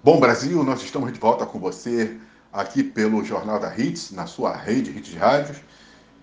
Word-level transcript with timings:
Bom 0.00 0.20
Brasil, 0.20 0.62
nós 0.62 0.80
estamos 0.80 1.12
de 1.12 1.18
volta 1.18 1.44
com 1.44 1.58
você 1.58 2.16
aqui 2.52 2.84
pelo 2.84 3.24
Jornal 3.24 3.58
da 3.58 3.76
Hits, 3.76 4.12
na 4.12 4.28
sua 4.28 4.54
rede 4.54 4.96
Hits 4.96 5.12
Rádios. 5.14 5.58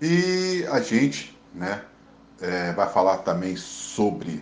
E 0.02 0.66
a 0.72 0.80
gente 0.80 1.38
né, 1.54 1.84
é, 2.40 2.72
vai 2.72 2.88
falar 2.88 3.18
também 3.18 3.58
sobre 3.58 4.42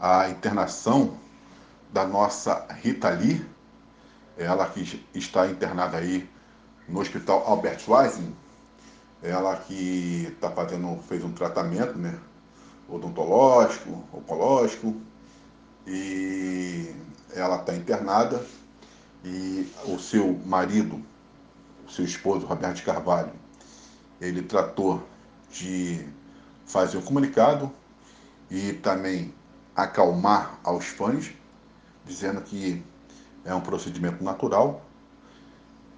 a 0.00 0.30
internação 0.30 1.18
da 1.92 2.06
nossa 2.06 2.66
Rita 2.80 3.10
Lee, 3.10 3.44
ela 4.38 4.64
que 4.64 5.06
está 5.14 5.46
internada 5.46 5.98
aí 5.98 6.26
no 6.88 7.00
Hospital 7.00 7.44
Albert 7.46 7.80
Schweitzer, 7.80 8.24
ela 9.22 9.56
que 9.56 10.26
está 10.32 10.50
fazendo, 10.50 10.98
fez 11.06 11.22
um 11.22 11.32
tratamento 11.32 11.98
né, 11.98 12.18
odontológico, 12.88 14.02
oncológico, 14.10 14.96
e 15.86 16.94
ela 17.34 17.56
está 17.56 17.74
internada 17.74 18.42
e 19.24 19.70
o 19.84 19.98
seu 19.98 20.38
marido, 20.46 21.04
o 21.86 21.90
seu 21.90 22.04
esposo, 22.04 22.46
Roberto 22.46 22.82
Carvalho, 22.84 23.32
ele 24.20 24.42
tratou 24.42 25.02
de 25.50 26.06
fazer 26.66 26.98
um 26.98 27.02
comunicado 27.02 27.70
e 28.50 28.72
também 28.74 29.34
acalmar 29.74 30.58
aos 30.62 30.86
fãs, 30.86 31.30
dizendo 32.04 32.40
que 32.40 32.82
é 33.44 33.54
um 33.54 33.60
procedimento 33.60 34.22
natural. 34.22 34.84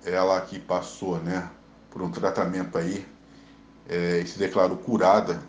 Ela 0.05 0.41
que 0.41 0.59
passou 0.59 1.19
né, 1.19 1.49
por 1.91 2.03
um 2.03 2.11
tratamento 2.11 2.77
aí 2.77 3.07
é, 3.89 4.21
e 4.21 4.27
se 4.27 4.39
declarou 4.39 4.77
curada 4.77 5.43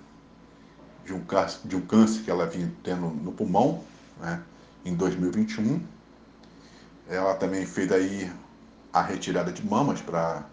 de 1.06 1.14
um, 1.14 1.24
câncer, 1.24 1.60
de 1.66 1.76
um 1.76 1.82
câncer 1.82 2.24
que 2.24 2.32
ela 2.32 2.46
vinha 2.46 2.72
tendo 2.84 3.08
no 3.08 3.32
pulmão 3.32 3.84
né, 4.20 4.42
em 4.86 4.96
2021 4.96 5.82
ela 7.08 7.36
também 7.36 7.66
fez 7.66 7.92
aí 7.92 8.32
a 8.92 9.02
retirada 9.02 9.52
de 9.52 9.66
mamas 9.66 10.02
para 10.02 10.44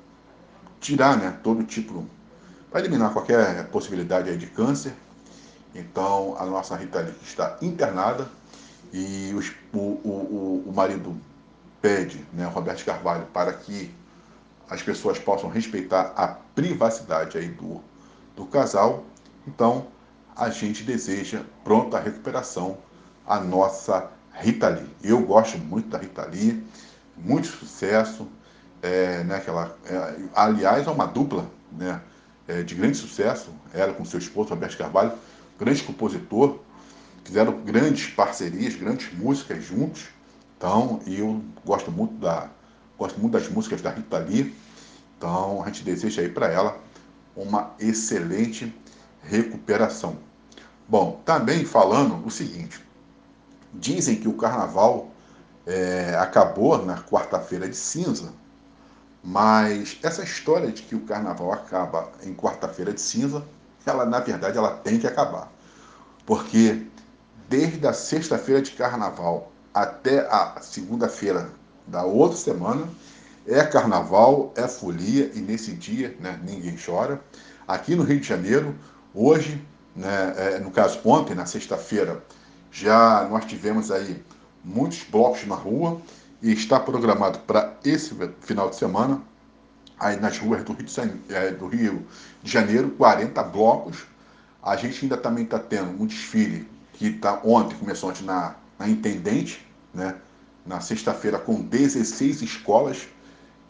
tirar 0.80 1.16
né, 1.16 1.38
todo 1.42 1.62
tipo, 1.64 2.06
para 2.70 2.80
eliminar 2.80 3.12
qualquer 3.12 3.66
possibilidade 3.68 4.30
aí 4.30 4.36
de 4.36 4.46
câncer. 4.46 4.94
Então 5.74 6.36
a 6.38 6.46
nossa 6.46 6.74
Rita 6.74 7.00
Lee 7.00 7.14
está 7.22 7.56
internada 7.60 8.28
e 8.92 9.32
os, 9.34 9.52
o, 9.72 9.78
o, 9.78 10.64
o 10.66 10.72
marido 10.74 11.16
pede, 11.80 12.24
né, 12.32 12.46
Roberto 12.46 12.84
Carvalho, 12.84 13.26
para 13.26 13.52
que 13.52 13.94
as 14.68 14.82
pessoas 14.82 15.18
possam 15.18 15.50
respeitar 15.50 16.12
a 16.16 16.28
privacidade 16.28 17.38
aí 17.38 17.48
do, 17.48 17.80
do 18.36 18.46
casal. 18.46 19.04
Então 19.46 19.86
a 20.36 20.48
gente 20.50 20.82
deseja 20.82 21.42
pronta 21.62 21.98
recuperação 21.98 22.78
a 23.26 23.38
nossa 23.38 24.10
Rita 24.40 24.68
Lee. 24.68 24.88
Eu 25.02 25.20
gosto 25.20 25.58
muito 25.58 25.88
da 25.88 25.98
Rita 25.98 26.26
Lee, 26.26 26.62
muito 27.16 27.48
sucesso. 27.48 28.26
É, 28.82 29.22
né, 29.24 29.38
que 29.40 29.50
ela, 29.50 29.76
é, 29.84 30.16
aliás, 30.34 30.86
é 30.86 30.90
uma 30.90 31.04
dupla 31.04 31.44
né, 31.70 32.00
é, 32.48 32.62
de 32.62 32.74
grande 32.74 32.96
sucesso. 32.96 33.50
Ela 33.74 33.92
com 33.92 34.04
seu 34.06 34.18
esposo, 34.18 34.48
Roberto 34.50 34.78
Carvalho, 34.78 35.12
grande 35.58 35.82
compositor. 35.82 36.60
Fizeram 37.22 37.60
grandes 37.62 38.06
parcerias, 38.14 38.74
grandes 38.74 39.12
músicas 39.12 39.62
juntos. 39.62 40.08
Então, 40.56 41.00
eu 41.06 41.42
gosto 41.64 41.92
muito, 41.92 42.14
da, 42.14 42.48
gosto 42.98 43.20
muito 43.20 43.34
das 43.34 43.48
músicas 43.48 43.82
da 43.82 43.90
Rita 43.90 44.18
Lee. 44.18 44.54
Então, 45.18 45.62
a 45.62 45.66
gente 45.66 45.84
deseja 45.84 46.22
aí 46.22 46.30
para 46.30 46.48
ela 46.48 46.80
uma 47.36 47.72
excelente 47.78 48.74
recuperação. 49.22 50.16
Bom, 50.88 51.20
também 51.24 51.64
falando 51.64 52.26
o 52.26 52.30
seguinte, 52.30 52.80
Dizem 53.72 54.16
que 54.16 54.28
o 54.28 54.34
carnaval 54.34 55.10
é, 55.66 56.16
acabou 56.18 56.84
na 56.84 57.02
quarta-feira 57.02 57.68
de 57.68 57.76
cinza, 57.76 58.32
mas 59.22 59.98
essa 60.02 60.22
história 60.22 60.72
de 60.72 60.82
que 60.82 60.94
o 60.94 61.00
carnaval 61.00 61.52
acaba 61.52 62.10
em 62.22 62.34
quarta-feira 62.34 62.92
de 62.92 63.00
cinza, 63.00 63.44
ela 63.84 64.04
na 64.04 64.20
verdade 64.20 64.58
ela 64.58 64.70
tem 64.70 64.98
que 64.98 65.06
acabar. 65.06 65.50
Porque 66.26 66.86
desde 67.48 67.86
a 67.86 67.92
sexta-feira 67.92 68.62
de 68.62 68.72
carnaval 68.72 69.52
até 69.72 70.20
a 70.20 70.60
segunda-feira 70.60 71.50
da 71.86 72.04
outra 72.04 72.36
semana, 72.36 72.88
é 73.46 73.64
carnaval, 73.64 74.52
é 74.56 74.68
folia 74.68 75.30
e 75.34 75.40
nesse 75.40 75.72
dia 75.72 76.16
né, 76.20 76.38
ninguém 76.42 76.76
chora. 76.76 77.20
Aqui 77.66 77.94
no 77.94 78.02
Rio 78.02 78.20
de 78.20 78.26
Janeiro, 78.26 78.74
hoje, 79.14 79.64
né, 79.94 80.34
é, 80.36 80.58
no 80.58 80.70
caso 80.70 81.00
ontem, 81.04 81.34
na 81.34 81.46
sexta-feira, 81.46 82.22
já 82.70 83.26
nós 83.28 83.44
tivemos 83.44 83.90
aí 83.90 84.22
muitos 84.64 85.02
blocos 85.10 85.46
na 85.46 85.54
rua 85.54 86.00
e 86.42 86.52
está 86.52 86.78
programado 86.78 87.38
para 87.40 87.74
esse 87.84 88.14
final 88.40 88.70
de 88.70 88.76
semana, 88.76 89.20
aí 89.98 90.18
nas 90.18 90.38
ruas 90.38 90.62
do 90.64 90.72
Rio 90.72 90.86
de, 90.86 92.06
de 92.42 92.50
Janeiro, 92.50 92.90
40 92.90 93.42
blocos. 93.44 94.04
A 94.62 94.76
gente 94.76 95.04
ainda 95.04 95.16
também 95.16 95.44
está 95.44 95.58
tendo 95.58 96.02
um 96.02 96.06
desfile 96.06 96.68
que 96.94 97.10
tá, 97.12 97.40
ontem 97.44 97.76
começou 97.76 98.10
ontem 98.10 98.24
na, 98.24 98.54
na 98.78 98.88
Intendente, 98.88 99.66
né? 99.92 100.16
na 100.64 100.80
sexta-feira, 100.80 101.38
com 101.38 101.60
16 101.62 102.42
escolas 102.42 103.08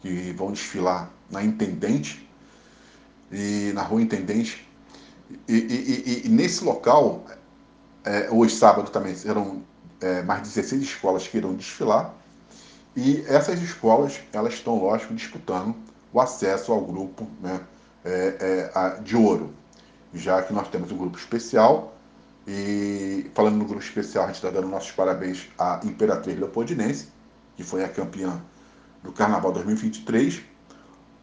que 0.01 0.33
vão 0.33 0.51
desfilar 0.51 1.09
na 1.29 1.43
Intendente 1.43 2.27
e 3.31 3.71
na 3.73 3.81
Rua 3.83 4.01
Intendente. 4.01 4.67
E, 5.47 5.53
e, 5.53 5.55
e, 5.55 6.27
e 6.27 6.29
nesse 6.29 6.63
local 6.63 7.25
é, 8.03 8.29
hoje, 8.31 8.55
sábado, 8.55 8.89
também 8.89 9.15
serão 9.15 9.61
é, 9.99 10.21
mais 10.23 10.41
16 10.41 10.81
escolas 10.81 11.27
que 11.27 11.37
irão 11.37 11.53
desfilar. 11.55 12.13
E 12.95 13.23
essas 13.27 13.61
escolas, 13.61 14.19
elas 14.33 14.53
estão, 14.53 14.81
lógico, 14.83 15.13
disputando 15.13 15.75
o 16.11 16.19
acesso 16.19 16.71
ao 16.71 16.81
grupo 16.81 17.27
né, 17.41 17.61
é, 18.03 18.09
é, 18.39 18.71
a, 18.77 18.89
de 18.95 19.15
ouro. 19.15 19.53
Já 20.13 20.41
que 20.41 20.51
nós 20.51 20.67
temos 20.67 20.91
um 20.91 20.97
grupo 20.97 21.17
especial, 21.17 21.95
e 22.45 23.29
falando 23.33 23.57
no 23.57 23.65
grupo 23.65 23.81
especial, 23.81 24.25
a 24.25 24.27
gente 24.27 24.37
está 24.37 24.49
dando 24.49 24.67
nossos 24.67 24.91
parabéns 24.91 25.47
à 25.57 25.79
Imperatriz 25.83 26.37
Leopoldinense, 26.37 27.07
que 27.55 27.63
foi 27.63 27.83
a 27.83 27.87
campeã 27.87 28.41
do 29.03 29.11
Carnaval 29.11 29.51
2023. 29.53 30.41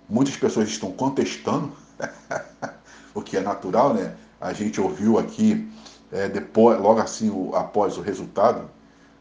Muitas 0.09 0.37
pessoas 0.37 0.69
estão 0.69 0.93
contestando, 0.93 1.73
o 3.13 3.21
que 3.21 3.37
é 3.37 3.41
natural, 3.41 3.93
né? 3.93 4.15
A 4.41 4.53
gente 4.53 4.81
ouviu 4.81 5.19
aqui 5.19 5.69
é, 6.13 6.29
depois, 6.29 6.81
logo 6.81 7.01
assim, 7.01 7.31
o, 7.31 7.55
após 7.55 7.99
o 7.99 8.01
resultado 8.01 8.69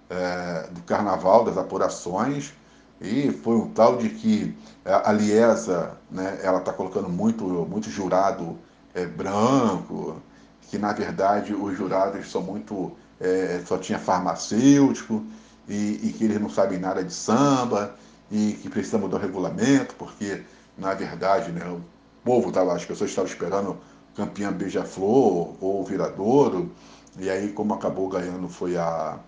é, 0.09 0.67
do 0.71 0.81
carnaval, 0.81 1.43
das 1.43 1.57
apurações, 1.57 2.53
e 2.99 3.31
foi 3.31 3.55
um 3.55 3.69
tal 3.69 3.97
de 3.97 4.09
que 4.09 4.55
a 4.85 5.11
Liesa, 5.11 5.97
né, 6.09 6.39
ela 6.41 6.59
está 6.59 6.73
colocando 6.73 7.09
muito, 7.09 7.43
muito 7.43 7.89
jurado 7.89 8.57
é, 8.95 9.05
branco, 9.05 10.15
que 10.61 10.77
na 10.77 10.93
verdade 10.93 11.53
os 11.53 11.77
jurados 11.77 12.31
são 12.31 12.41
muito, 12.41 12.93
é, 13.19 13.61
só 13.65 13.77
tinha 13.77 13.99
farmacêutico, 13.99 15.23
e, 15.67 15.99
e, 16.01 16.13
que 16.13 16.23
eles 16.23 16.39
não 16.39 16.49
sabem 16.49 16.79
nada 16.79 17.03
de 17.03 17.13
samba, 17.13 17.95
e 18.31 18.53
que 18.61 18.69
precisa 18.69 18.97
mudar 18.97 19.17
o 19.17 19.19
regulamento, 19.19 19.93
porque 19.95 20.41
na 20.77 20.93
verdade 20.93 21.51
né, 21.51 21.65
o 21.65 21.81
povo 22.23 22.49
estava, 22.49 22.73
as 22.73 22.85
pessoas 22.85 23.09
estavam 23.09 23.29
esperando 23.29 23.77
campeã 24.17 24.51
Beija-Flor 24.51 25.55
ou 25.61 25.85
Viradouro, 25.85 26.71
e 27.19 27.29
aí 27.29 27.49
como 27.49 27.75
acabou 27.75 28.09
ganhando 28.09 28.49
foi 28.49 28.75
a, 28.75 29.19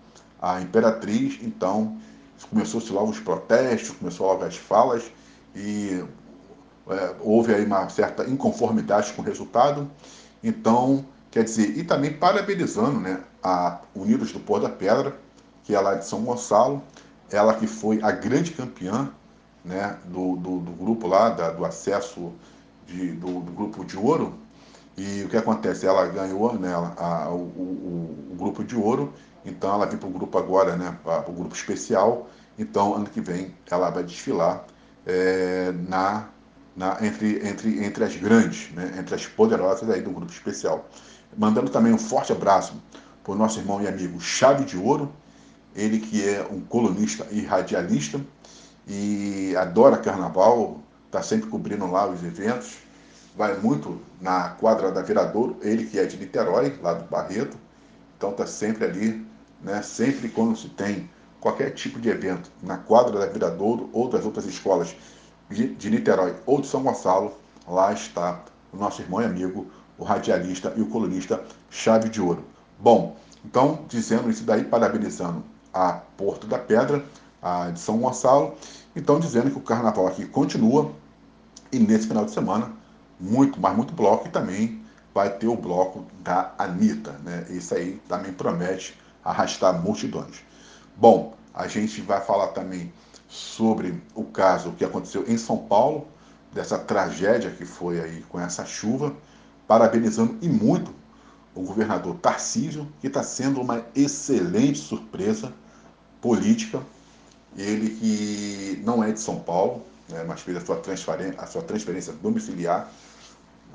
a 0.42 0.60
Imperatriz, 0.60 1.38
então 1.40 1.96
começou-se 2.50 2.90
logo 2.92 3.10
os 3.10 3.20
protestos, 3.20 3.90
começou 3.90 4.26
logo 4.26 4.44
as 4.44 4.56
falas, 4.56 5.04
e 5.54 6.04
é, 6.88 7.14
houve 7.20 7.54
aí 7.54 7.64
uma 7.64 7.88
certa 7.88 8.28
inconformidade 8.28 9.12
com 9.12 9.22
o 9.22 9.24
resultado, 9.24 9.88
então, 10.42 11.04
quer 11.30 11.44
dizer, 11.44 11.78
e 11.78 11.84
também 11.84 12.12
parabenizando 12.12 12.98
né, 12.98 13.20
a 13.42 13.78
Unidos 13.94 14.32
do 14.32 14.40
Pôr 14.40 14.60
da 14.60 14.68
Pedra, 14.68 15.16
que 15.62 15.74
é 15.74 15.80
lá 15.80 15.94
de 15.94 16.06
São 16.06 16.22
Gonçalo, 16.22 16.82
ela 17.30 17.54
que 17.54 17.66
foi 17.66 18.02
a 18.02 18.10
grande 18.10 18.50
campeã 18.50 19.12
né, 19.64 19.96
do, 20.06 20.36
do, 20.36 20.58
do 20.58 20.72
grupo 20.72 21.06
lá, 21.06 21.28
da, 21.28 21.50
do 21.50 21.64
acesso 21.64 22.32
de, 22.86 23.12
do, 23.12 23.40
do 23.40 23.52
grupo 23.52 23.84
de 23.84 23.96
ouro, 23.96 24.34
e 25.00 25.24
o 25.24 25.30
que 25.30 25.36
acontece? 25.38 25.86
Ela 25.86 26.06
ganhou 26.08 26.52
né, 26.58 26.74
a, 26.74 27.30
o, 27.30 27.36
o, 27.36 28.28
o, 28.32 28.34
grupo 28.36 28.62
de 28.62 28.76
ouro, 28.76 29.14
então 29.46 29.72
ela 29.72 29.86
vem 29.86 29.96
para 29.96 30.06
o 30.06 30.12
grupo 30.12 30.36
agora, 30.36 30.76
né, 30.76 30.94
para 31.02 31.30
o 31.30 31.32
grupo 31.32 31.54
especial. 31.54 32.28
Então, 32.58 32.94
ano 32.94 33.06
que 33.06 33.18
vem, 33.18 33.54
ela 33.70 33.88
vai 33.88 34.04
desfilar 34.04 34.62
é, 35.06 35.72
na, 35.88 36.28
na, 36.76 36.98
entre, 37.00 37.48
entre, 37.48 37.82
entre 37.82 38.04
as 38.04 38.14
grandes, 38.14 38.70
né, 38.72 38.94
entre 38.98 39.14
as 39.14 39.24
poderosas 39.24 39.88
aí 39.88 40.02
do 40.02 40.10
grupo 40.10 40.30
especial. 40.30 40.86
Mandando 41.34 41.70
também 41.70 41.94
um 41.94 41.98
forte 41.98 42.32
abraço 42.32 42.74
para 43.24 43.32
o 43.32 43.34
nosso 43.34 43.58
irmão 43.58 43.80
e 43.80 43.88
amigo 43.88 44.20
Chave 44.20 44.66
de 44.66 44.76
Ouro, 44.76 45.10
ele 45.74 45.98
que 45.98 46.28
é 46.28 46.46
um 46.50 46.60
colunista 46.60 47.26
e 47.30 47.40
radialista 47.40 48.20
e 48.86 49.56
adora 49.56 49.96
carnaval, 49.96 50.82
está 51.06 51.22
sempre 51.22 51.48
cobrindo 51.48 51.90
lá 51.90 52.06
os 52.06 52.22
eventos 52.22 52.89
vai 53.36 53.56
muito 53.56 54.00
na 54.20 54.50
quadra 54.50 54.90
da 54.90 55.02
Viradouro, 55.02 55.56
ele 55.62 55.86
que 55.86 55.98
é 55.98 56.04
de 56.04 56.16
Niterói, 56.16 56.78
lá 56.82 56.94
do 56.94 57.04
Barreto, 57.04 57.56
então 58.16 58.30
está 58.30 58.46
sempre 58.46 58.84
ali, 58.84 59.26
né? 59.62 59.82
Sempre 59.82 60.28
quando 60.28 60.56
se 60.56 60.68
tem 60.68 61.08
qualquer 61.40 61.70
tipo 61.70 61.98
de 61.98 62.08
evento 62.08 62.50
na 62.62 62.76
quadra 62.76 63.18
da 63.18 63.26
Viradouro 63.26 63.88
ou 63.92 64.08
das 64.08 64.24
outras 64.24 64.44
escolas 64.44 64.94
de 65.48 65.90
Niterói 65.90 66.36
ou 66.46 66.60
de 66.60 66.66
São 66.66 66.82
Gonçalo, 66.82 67.32
lá 67.66 67.92
está 67.92 68.42
o 68.72 68.76
nosso 68.76 69.02
irmão 69.02 69.22
e 69.22 69.24
amigo, 69.24 69.66
o 69.98 70.04
radialista 70.04 70.72
e 70.76 70.82
o 70.82 70.86
colunista 70.86 71.42
Chave 71.70 72.08
de 72.08 72.20
Ouro. 72.20 72.44
Bom, 72.78 73.16
então, 73.44 73.84
dizendo 73.88 74.30
isso 74.30 74.44
daí, 74.44 74.64
parabenizando 74.64 75.42
a 75.72 75.92
Porto 75.92 76.46
da 76.46 76.58
Pedra, 76.58 77.04
a 77.42 77.70
de 77.70 77.80
São 77.80 77.98
Gonçalo, 77.98 78.54
então 78.94 79.18
dizendo 79.18 79.50
que 79.50 79.58
o 79.58 79.62
carnaval 79.62 80.06
aqui 80.06 80.26
continua 80.26 80.92
e 81.72 81.78
nesse 81.78 82.06
final 82.06 82.24
de 82.24 82.32
semana, 82.32 82.70
muito, 83.20 83.60
mas 83.60 83.76
muito 83.76 83.92
bloco 83.92 84.26
e 84.26 84.30
também 84.30 84.80
vai 85.14 85.36
ter 85.36 85.48
o 85.48 85.56
bloco 85.56 86.06
da 86.20 86.52
Anitta, 86.58 87.12
né? 87.24 87.46
Isso 87.50 87.74
aí 87.74 88.00
também 88.08 88.32
promete 88.32 88.98
arrastar 89.24 89.80
multidões. 89.80 90.40
Bom, 90.96 91.34
a 91.52 91.66
gente 91.66 92.00
vai 92.00 92.20
falar 92.20 92.48
também 92.48 92.92
sobre 93.28 94.02
o 94.14 94.24
caso 94.24 94.72
que 94.72 94.84
aconteceu 94.84 95.24
em 95.28 95.36
São 95.36 95.58
Paulo, 95.58 96.08
dessa 96.52 96.78
tragédia 96.78 97.50
que 97.50 97.64
foi 97.64 98.00
aí 98.00 98.24
com 98.28 98.40
essa 98.40 98.64
chuva, 98.64 99.14
parabenizando 99.68 100.36
e 100.42 100.48
muito 100.48 100.92
o 101.54 101.62
governador 101.62 102.16
Tarcísio, 102.16 102.88
que 103.00 103.06
está 103.06 103.22
sendo 103.22 103.60
uma 103.60 103.84
excelente 103.94 104.78
surpresa 104.78 105.52
política. 106.20 106.80
Ele 107.56 107.90
que 107.90 108.82
não 108.84 109.02
é 109.02 109.12
de 109.12 109.20
São 109.20 109.40
Paulo, 109.40 109.84
né, 110.10 110.24
mas 110.26 110.40
fez 110.40 110.56
a 110.56 110.60
sua, 110.60 110.80
a 111.38 111.46
sua 111.46 111.62
transferência 111.62 112.12
domiciliar 112.12 112.90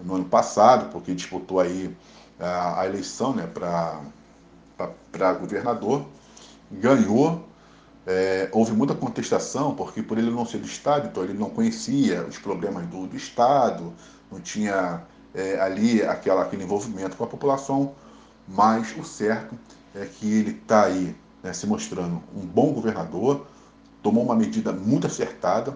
no 0.04 0.16
ano 0.16 0.26
passado, 0.26 0.92
porque 0.92 1.14
disputou 1.14 1.60
aí 1.60 1.96
a, 2.40 2.82
a 2.82 2.86
eleição 2.86 3.34
né, 3.34 3.48
para 3.48 5.34
governador, 5.34 6.06
ganhou. 6.72 7.48
É, 8.08 8.50
houve 8.52 8.72
muita 8.72 8.94
contestação, 8.94 9.74
porque 9.74 10.04
por 10.04 10.20
ele 10.20 10.30
não 10.30 10.46
ser 10.46 10.60
do 10.60 10.68
Estado, 10.68 11.08
então 11.08 11.24
ele 11.24 11.34
não 11.34 11.50
conhecia 11.50 12.24
os 12.28 12.38
problemas 12.38 12.86
do, 12.86 13.08
do 13.08 13.18
Estado, 13.18 13.92
não 14.32 14.40
tinha 14.40 15.02
é, 15.34 15.60
ali 15.60 16.04
aquela, 16.04 16.44
aquele 16.44 16.64
envolvimento 16.64 17.18
com 17.18 17.24
a 17.24 17.28
população, 17.28 17.96
mas 18.48 18.96
o 18.96 19.04
certo 19.04 19.58
é 19.96 20.06
que 20.06 20.32
ele 20.32 20.52
está 20.52 20.86
aí 20.86 21.16
né, 21.42 21.52
se 21.52 21.66
mostrando 21.66 22.22
um 22.36 22.46
bom 22.46 22.74
governador, 22.74 23.48
tomou 24.04 24.24
uma 24.24 24.36
medida 24.36 24.72
muito 24.72 25.08
acertada, 25.08 25.76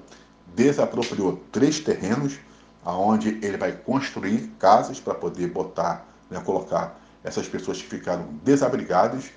desapropriou 0.59 1.41
três 1.53 1.79
terrenos, 1.79 2.37
aonde 2.83 3.39
ele 3.41 3.55
vai 3.55 3.71
construir 3.71 4.51
casas 4.59 4.99
para 4.99 5.15
poder 5.15 5.47
botar, 5.47 6.05
né, 6.29 6.41
colocar 6.41 6.99
essas 7.23 7.47
pessoas 7.47 7.81
que 7.81 7.87
ficaram 7.87 8.25
desabrigadas. 8.43 9.31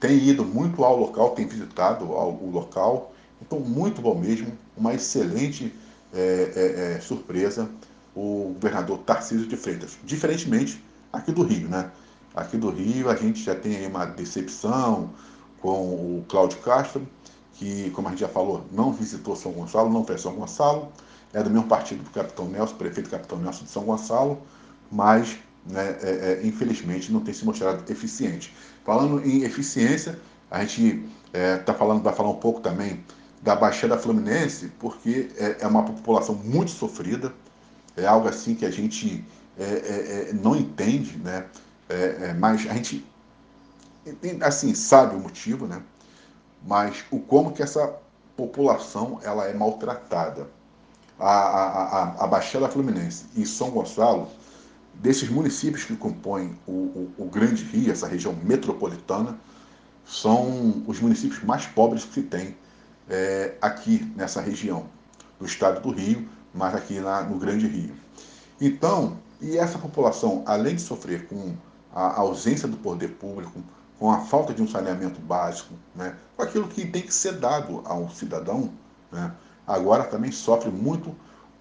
Tem 0.00 0.16
ido 0.16 0.46
muito 0.46 0.82
ao 0.82 0.96
local, 0.96 1.30
tem 1.30 1.46
visitado 1.46 2.06
o 2.06 2.50
local, 2.50 3.12
então 3.42 3.60
muito 3.60 4.00
bom 4.00 4.18
mesmo, 4.18 4.56
uma 4.74 4.94
excelente 4.94 5.74
é, 6.10 6.52
é, 6.56 6.94
é, 6.96 7.00
surpresa 7.00 7.68
o 8.14 8.54
governador 8.54 8.98
Tarcísio 8.98 9.46
de 9.46 9.56
Freitas, 9.56 9.98
diferentemente 10.04 10.82
aqui 11.12 11.32
do 11.32 11.42
Rio, 11.42 11.68
né? 11.68 11.90
Aqui 12.34 12.56
do 12.56 12.70
Rio 12.70 13.10
a 13.10 13.16
gente 13.16 13.42
já 13.42 13.54
tem 13.54 13.86
uma 13.86 14.06
decepção 14.06 15.10
com 15.60 16.18
o 16.18 16.24
Cláudio 16.28 16.58
Castro, 16.58 17.06
que, 17.54 17.90
como 17.90 18.08
a 18.08 18.10
gente 18.10 18.20
já 18.20 18.28
falou, 18.28 18.64
não 18.72 18.92
visitou 18.92 19.36
São 19.36 19.52
Gonçalo, 19.52 19.90
não 19.90 20.04
fez 20.04 20.20
São 20.20 20.34
Gonçalo, 20.34 20.90
é 21.32 21.42
do 21.42 21.50
mesmo 21.50 21.66
partido 21.66 22.02
do 22.02 22.10
Capitão 22.10 22.48
Nelson, 22.48 22.74
prefeito 22.76 23.10
Capitão 23.10 23.38
Nelson 23.38 23.64
de 23.64 23.70
São 23.70 23.84
Gonçalo, 23.84 24.42
mas, 24.90 25.36
né, 25.66 25.96
é, 26.02 26.40
é, 26.42 26.46
infelizmente, 26.46 27.10
não 27.12 27.20
tem 27.20 27.32
se 27.32 27.44
mostrado 27.44 27.90
eficiente. 27.90 28.54
Falando 28.84 29.24
em 29.26 29.42
eficiência, 29.42 30.18
a 30.50 30.60
gente 30.60 31.06
é, 31.32 31.56
tá 31.58 31.72
falando, 31.72 32.02
vai 32.02 32.14
falar 32.14 32.30
um 32.30 32.36
pouco 32.36 32.60
também 32.60 33.04
da 33.42 33.56
Baixada 33.56 33.96
Fluminense, 33.98 34.70
porque 34.78 35.30
é, 35.36 35.58
é 35.60 35.66
uma 35.66 35.82
população 35.84 36.34
muito 36.34 36.70
sofrida, 36.70 37.32
é 37.96 38.06
algo 38.06 38.28
assim 38.28 38.54
que 38.54 38.64
a 38.64 38.70
gente 38.70 39.24
é 39.58 40.32
não 40.32 40.56
entende, 40.56 41.18
né? 41.18 41.44
mas 42.38 42.66
a 42.66 42.72
gente 42.72 43.04
assim 44.40 44.74
sabe 44.74 45.14
o 45.14 45.20
motivo, 45.20 45.66
né? 45.66 45.82
Mas 46.66 47.04
o 47.10 47.18
como 47.18 47.52
que 47.52 47.62
essa 47.62 47.94
população 48.36 49.20
ela 49.22 49.46
é 49.46 49.54
maltratada. 49.54 50.48
A, 51.18 51.30
a, 51.30 51.82
a, 51.84 52.24
a 52.24 52.26
Baixada 52.26 52.68
Fluminense 52.68 53.26
e 53.36 53.46
São 53.46 53.70
Gonçalo, 53.70 54.28
desses 54.94 55.28
municípios 55.28 55.84
que 55.84 55.94
compõem 55.94 56.58
o, 56.66 56.72
o, 56.72 57.12
o 57.18 57.24
Grande 57.26 57.62
Rio, 57.62 57.92
essa 57.92 58.08
região 58.08 58.34
metropolitana, 58.42 59.38
são 60.04 60.82
os 60.86 60.98
municípios 61.00 61.42
mais 61.44 61.66
pobres 61.66 62.04
que 62.04 62.22
tem 62.22 62.56
é, 63.08 63.54
aqui 63.60 64.10
nessa 64.16 64.40
região 64.40 64.86
do 65.38 65.46
estado 65.46 65.80
do 65.80 65.90
Rio, 65.90 66.28
mas 66.52 66.74
aqui 66.74 66.98
na, 66.98 67.22
no 67.22 67.38
Grande 67.38 67.68
Rio. 67.68 67.94
Então, 68.60 69.18
e 69.40 69.56
essa 69.56 69.78
população, 69.78 70.42
além 70.46 70.76
de 70.76 70.82
sofrer 70.82 71.26
com 71.26 71.54
a 71.94 72.20
ausência 72.20 72.66
do 72.66 72.76
poder 72.76 73.08
público, 73.10 73.62
com 73.98 74.10
a 74.10 74.20
falta 74.20 74.52
de 74.52 74.62
um 74.62 74.68
saneamento 74.68 75.20
básico, 75.20 75.74
né, 75.94 76.16
com 76.36 76.42
aquilo 76.42 76.68
que 76.68 76.86
tem 76.86 77.02
que 77.02 77.14
ser 77.14 77.34
dado 77.34 77.82
ao 77.84 78.10
cidadão, 78.10 78.72
né, 79.10 79.32
agora 79.66 80.04
também 80.04 80.32
sofre 80.32 80.70
muito 80.70 81.14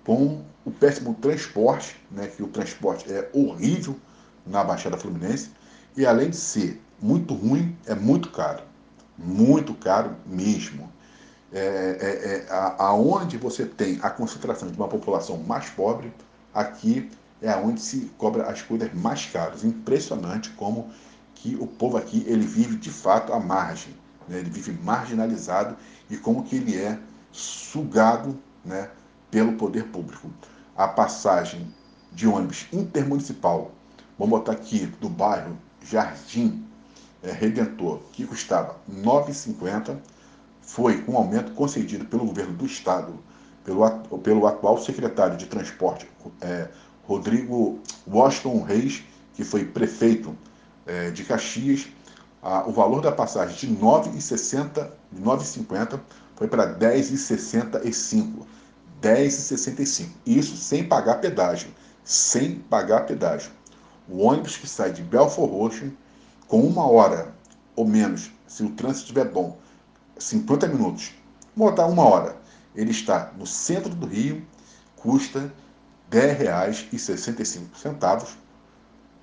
com 0.06 0.44
o 0.66 0.72
péssimo 0.72 1.13
transporte, 1.16 1.95
né, 2.10 2.28
que 2.28 2.42
o 2.42 2.48
transporte 2.48 3.12
é 3.12 3.30
horrível 3.33 3.95
na 4.45 4.63
Baixada 4.63 4.98
Fluminense, 4.98 5.51
e 5.95 6.06
além 6.06 6.30
de 6.30 6.38
ser 6.38 6.81
muito 7.01 7.33
ruim, 7.33 7.75
é 7.86 7.95
muito 7.95 8.30
caro. 8.30 8.63
Muito 9.18 9.74
caro 9.74 10.16
mesmo. 10.25 10.92
É, 11.54 11.60
é, 11.60 12.36
é, 12.36 12.45
aonde 12.77 13.38
você 13.38 13.66
tem 13.66 14.00
a 14.01 14.10
concentração 14.10 14.69
de 14.69 14.77
uma 14.77 14.88
população 14.88 15.38
mais 15.38 15.69
pobre, 15.69 16.13
aqui 16.54 17.12
é 17.42 17.54
onde 17.56 17.81
se 17.81 18.12
cobra 18.18 18.45
as 18.48 18.62
coisas 18.62 18.94
mais 18.94 19.25
caras. 19.25 19.63
Impressionante 19.63 20.50
como 20.51 20.92
que 21.42 21.56
o 21.56 21.66
povo 21.66 21.98
aqui 21.98 22.24
ele 22.28 22.46
vive 22.46 22.78
de 22.78 22.92
fato 22.92 23.34
à 23.34 23.40
margem, 23.40 23.96
né? 24.28 24.38
ele 24.38 24.50
vive 24.52 24.72
marginalizado 24.84 25.76
e 26.08 26.16
como 26.16 26.44
que 26.44 26.56
ele 26.56 26.78
é 26.78 27.00
sugado 27.32 28.40
né, 28.64 28.92
pelo 29.32 29.54
poder 29.54 29.86
público. 29.86 30.30
A 30.78 30.88
passagem 30.88 31.74
de 32.12 32.28
ônibus 32.28 32.68
intermunicipal, 32.72 33.72
vamos 34.20 34.38
botar 34.38 34.52
aqui 34.52 34.86
do 34.86 35.10
bairro 35.10 35.58
Jardim 35.84 36.64
é, 37.24 37.32
Redentor, 37.32 38.02
que 38.12 38.28
custava 38.28 38.78
R$ 38.88 39.02
9,50, 39.02 39.98
foi 40.62 41.04
um 41.08 41.18
aumento 41.18 41.54
concedido 41.54 42.06
pelo 42.06 42.28
governo 42.28 42.54
do 42.54 42.68
estado, 42.68 43.15
pelo, 43.65 43.89
pelo 44.20 44.46
atual 44.46 44.77
secretário 44.77 45.38
de 45.38 45.48
transporte, 45.48 46.08
é, 46.42 46.70
Rodrigo 47.04 47.80
Washington 48.08 48.62
Reis, 48.62 49.04
que 49.34 49.44
foi 49.44 49.65
prefeito 49.65 50.38
é, 50.86 51.12
de 51.12 51.24
Caxias, 51.24 51.88
a, 52.42 52.68
o 52.68 52.72
valor 52.72 53.02
da 53.02 53.12
passagem 53.12 53.56
de 53.56 53.68
R$ 53.68 53.82
9,60, 53.82 54.90
9,50 55.16 56.00
foi 56.36 56.48
para 56.48 56.66
R$ 56.66 56.76
10,65. 56.76 58.46
10,65. 59.02 60.10
Isso 60.26 60.56
sem 60.56 60.88
pagar 60.88 61.16
pedágio. 61.16 61.72
Sem 62.04 62.56
pagar 62.56 63.06
pedágio. 63.06 63.52
O 64.08 64.24
ônibus 64.24 64.58
que 64.58 64.68
sai 64.68 64.92
de 64.92 65.02
Belfor 65.02 65.50
Roxo, 65.50 65.92
com 66.48 66.62
uma 66.62 66.88
hora 66.88 67.34
ou 67.76 67.88
menos, 67.88 68.32
se 68.48 68.64
o 68.64 68.70
trânsito 68.72 69.04
estiver 69.04 69.30
bom, 69.30 69.58
50 70.18 70.68
minutos, 70.68 71.14
botar 71.56 71.86
uma 71.88 72.04
hora, 72.04 72.36
ele 72.76 72.92
está 72.92 73.32
no 73.38 73.46
centro 73.46 73.96
do 73.96 74.06
Rio, 74.06 74.46
custa 74.96 75.52
R$ 76.12 76.36
10,65 76.36 78.28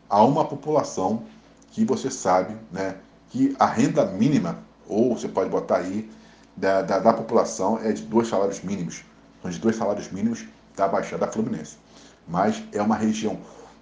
a 0.09 0.25
uma 0.25 0.47
população 0.47 1.25
que 1.71 1.85
você 1.85 2.11
sabe 2.11 2.57
né, 2.73 2.97
que 3.31 3.55
a 3.59 3.67
renda 3.67 4.05
mínima, 4.07 4.59
ou 4.87 5.17
você 5.17 5.29
pode 5.29 5.51
botar 5.51 5.79
aí, 5.79 6.11
da, 6.57 6.83
da, 6.83 6.99
da 6.99 7.13
população 7.13 7.79
é 7.79 7.93
de 7.93 8.03
dois 8.03 8.29
salários 8.29 8.63
mínimos. 8.63 9.05
São 9.41 9.51
de 9.51 9.59
dois 9.59 9.77
salários 9.77 10.11
mínimos 10.11 10.45
da 10.77 10.89
Baixada 10.89 11.27
Fluminense. 11.29 11.77
Mas 12.27 12.63
é 12.73 12.83
uma 12.83 12.97
região 12.97 13.39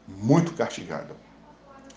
muito 0.06 0.52
castigada. 0.52 1.16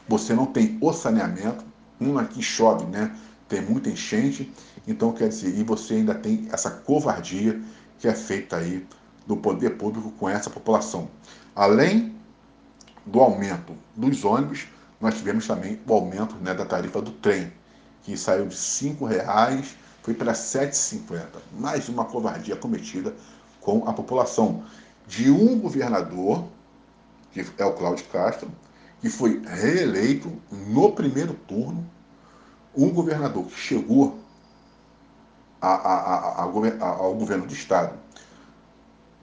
Você 0.08 0.34
não 0.34 0.46
tem 0.46 0.78
o 0.82 0.94
saneamento, 0.94 1.64
um 2.00 2.18
aqui 2.18 2.42
chove, 2.42 2.86
né? 2.86 3.16
Tem 3.48 3.62
muita 3.62 3.90
enchente, 3.90 4.52
então 4.88 5.12
quer 5.12 5.30
dizer, 5.30 5.58
e 5.58 5.64
você 5.64 5.96
ainda 5.96 6.16
tem 6.16 6.48
essa 6.52 6.70
covardia 6.70 7.60
que 8.00 8.08
é 8.08 8.14
feita 8.14 8.58
aí 8.58 8.86
do 9.28 9.36
poder 9.36 9.72
público 9.72 10.12
com 10.12 10.30
essa 10.30 10.50
população. 10.50 11.10
Além 11.56 12.16
do 13.06 13.20
aumento 13.20 13.76
dos 13.96 14.24
ônibus, 14.24 14.68
nós 15.00 15.16
tivemos 15.16 15.48
também 15.48 15.80
o 15.88 15.94
aumento 15.94 16.36
né, 16.36 16.54
da 16.54 16.66
tarifa 16.66 17.02
do 17.02 17.12
trem, 17.12 17.52
que 18.04 18.18
saiu 18.18 18.48
de 18.48 18.56
R$ 18.56 19.08
reais 19.08 19.76
foi 20.02 20.14
para 20.14 20.32
R$ 20.32 20.38
7,50. 20.38 21.26
Mais 21.58 21.88
uma 21.88 22.06
covardia 22.06 22.56
cometida 22.56 23.14
com 23.62 23.88
a 23.88 23.94
população. 23.94 24.64
De 25.08 25.30
um 25.30 25.60
governador, 25.60 26.46
que 27.32 27.46
é 27.58 27.66
o 27.66 27.74
Cláudio 27.74 28.06
Castro, 28.06 28.52
que 29.02 29.10
foi 29.10 29.42
reeleito 29.46 30.32
no 30.52 30.92
primeiro 30.92 31.34
turno, 31.34 31.88
um 32.76 32.90
governador 32.90 33.46
que 33.46 33.56
chegou 33.56 34.20
a, 35.62 35.70
a, 35.70 36.42
ao 36.44 37.14
governo 37.16 37.46
do 37.46 37.54
Estado, 37.54 37.98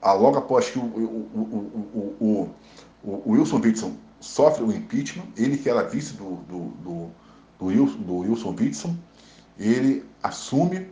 logo 0.03 0.37
após 0.37 0.69
que 0.69 0.77
o, 0.77 0.83
o, 0.83 2.17
o, 2.19 2.49
o, 3.03 3.31
Wilson 3.31 3.61
Witson 3.63 3.95
sofre 4.19 4.63
o 4.63 4.71
impeachment, 4.71 5.25
ele 5.35 5.57
que 5.57 5.69
era 5.69 5.83
vice 5.83 6.13
do, 6.13 6.35
do, 6.47 6.59
do, 6.83 7.11
do, 7.59 7.65
Wilson, 7.65 7.97
do 7.99 8.15
Wilson 8.17 8.55
Witson, 8.59 8.95
ele 9.57 10.05
assume, 10.21 10.87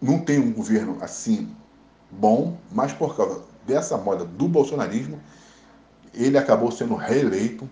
não 0.00 0.18
tem 0.20 0.38
um 0.38 0.52
governo 0.52 0.98
assim 1.00 1.54
bom, 2.10 2.58
mas 2.72 2.92
por 2.92 3.16
causa 3.16 3.42
dessa 3.66 3.96
moda 3.96 4.24
do 4.24 4.48
bolsonarismo, 4.48 5.20
ele 6.14 6.38
acabou 6.38 6.70
sendo 6.70 6.94
reeleito 6.94 7.68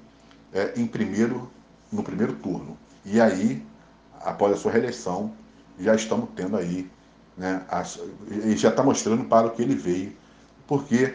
é, 0.53 0.73
em 0.77 0.87
primeiro, 0.87 1.51
no 1.91 2.03
primeiro 2.03 2.35
turno. 2.35 2.77
E 3.05 3.21
aí, 3.21 3.65
após 4.21 4.53
a 4.53 4.57
sua 4.57 4.73
reeleição, 4.73 5.33
já 5.79 5.95
estamos 5.95 6.29
tendo 6.37 6.57
aí, 6.57 6.91
né, 7.37 7.65
ele 8.31 8.57
já 8.57 8.69
está 8.69 8.83
mostrando 8.83 9.25
para 9.25 9.47
o 9.47 9.51
que 9.51 9.63
ele 9.63 9.75
veio, 9.75 10.13
porque 10.67 11.15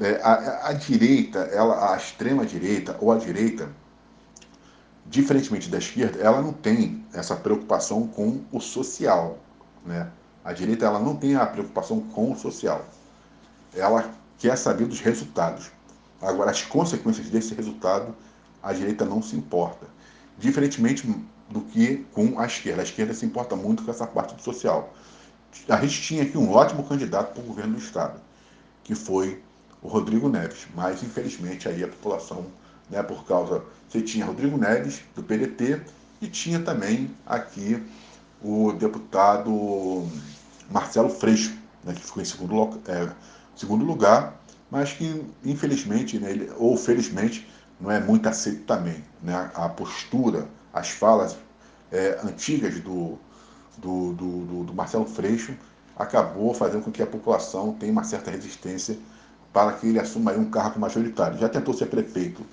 é, 0.00 0.20
a, 0.22 0.68
a, 0.68 0.72
direita, 0.72 1.40
ela, 1.52 1.92
a 1.92 1.96
extrema 1.96 2.46
direita 2.46 2.96
ou 3.00 3.12
a 3.12 3.18
direita, 3.18 3.68
diferentemente 5.06 5.68
da 5.68 5.78
esquerda, 5.78 6.18
ela 6.20 6.40
não 6.40 6.52
tem 6.52 7.04
essa 7.12 7.36
preocupação 7.36 8.06
com 8.06 8.40
o 8.50 8.60
social, 8.60 9.38
né? 9.84 10.10
A 10.42 10.54
direita 10.54 10.86
ela 10.86 10.98
não 10.98 11.16
tem 11.16 11.36
a 11.36 11.44
preocupação 11.44 12.00
com 12.00 12.32
o 12.32 12.36
social. 12.36 12.82
Ela 13.74 14.10
quer 14.38 14.56
saber 14.56 14.86
dos 14.86 15.00
resultados. 15.00 15.70
Agora, 16.20 16.50
as 16.50 16.62
consequências 16.62 17.28
desse 17.28 17.54
resultado, 17.54 18.16
a 18.62 18.72
direita 18.72 19.04
não 19.04 19.22
se 19.22 19.36
importa. 19.36 19.86
Diferentemente 20.38 21.06
do 21.50 21.60
que 21.60 22.06
com 22.14 22.38
a 22.38 22.46
esquerda. 22.46 22.80
A 22.80 22.84
esquerda 22.84 23.12
se 23.12 23.26
importa 23.26 23.54
muito 23.54 23.84
com 23.84 23.90
essa 23.90 24.06
parte 24.06 24.34
do 24.34 24.40
social. 24.40 24.94
A 25.68 25.76
gente 25.80 26.00
tinha 26.00 26.22
aqui 26.22 26.38
um 26.38 26.50
ótimo 26.52 26.84
candidato 26.84 27.34
para 27.34 27.42
o 27.42 27.46
governo 27.46 27.74
do 27.74 27.80
Estado, 27.80 28.18
que 28.82 28.94
foi 28.94 29.42
o 29.82 29.88
Rodrigo 29.88 30.28
Neves. 30.28 30.66
Mas, 30.74 31.02
infelizmente, 31.02 31.68
aí 31.68 31.82
a 31.82 31.88
população, 31.88 32.46
né, 32.88 33.02
por 33.02 33.24
causa. 33.24 33.62
Você 33.88 34.00
tinha 34.00 34.24
Rodrigo 34.24 34.56
Neves, 34.56 35.00
do 35.16 35.22
PDT, 35.22 35.80
e 36.20 36.28
tinha 36.28 36.60
também 36.60 37.10
aqui 37.26 37.82
o 38.42 38.72
deputado 38.72 40.06
Marcelo 40.70 41.08
Freixo, 41.08 41.56
né, 41.82 41.92
que 41.94 42.02
ficou 42.02 42.22
em 42.22 42.26
segundo, 42.26 42.80
é, 42.86 43.10
segundo 43.56 43.84
lugar, 43.84 44.40
mas 44.70 44.92
que, 44.92 45.24
infelizmente, 45.44 46.18
né, 46.18 46.30
ele, 46.30 46.52
ou 46.56 46.76
felizmente, 46.76 47.48
não 47.80 47.90
é 47.90 47.98
muito 47.98 48.28
aceito 48.28 48.64
também. 48.64 49.02
Né? 49.22 49.50
A 49.54 49.68
postura, 49.68 50.46
as 50.72 50.90
falas 50.90 51.36
é, 51.90 52.20
antigas 52.22 52.78
do, 52.80 53.18
do, 53.78 54.12
do, 54.12 54.64
do, 54.64 54.74
Marcelo 54.74 55.06
Freixo 55.06 55.54
acabou 55.96 56.54
fazendo 56.54 56.84
com 56.84 56.92
que 56.92 57.02
a 57.02 57.06
população 57.06 57.72
tenha 57.72 57.90
uma 57.90 58.04
certa 58.04 58.30
resistência 58.30 58.96
para 59.52 59.72
que 59.72 59.86
ele 59.86 59.98
assuma 59.98 60.32
um 60.32 60.50
cargo 60.50 60.78
majoritário. 60.78 61.38
Já 61.38 61.48
tentou 61.48 61.74
ser 61.74 61.86
prefeito 61.86 62.44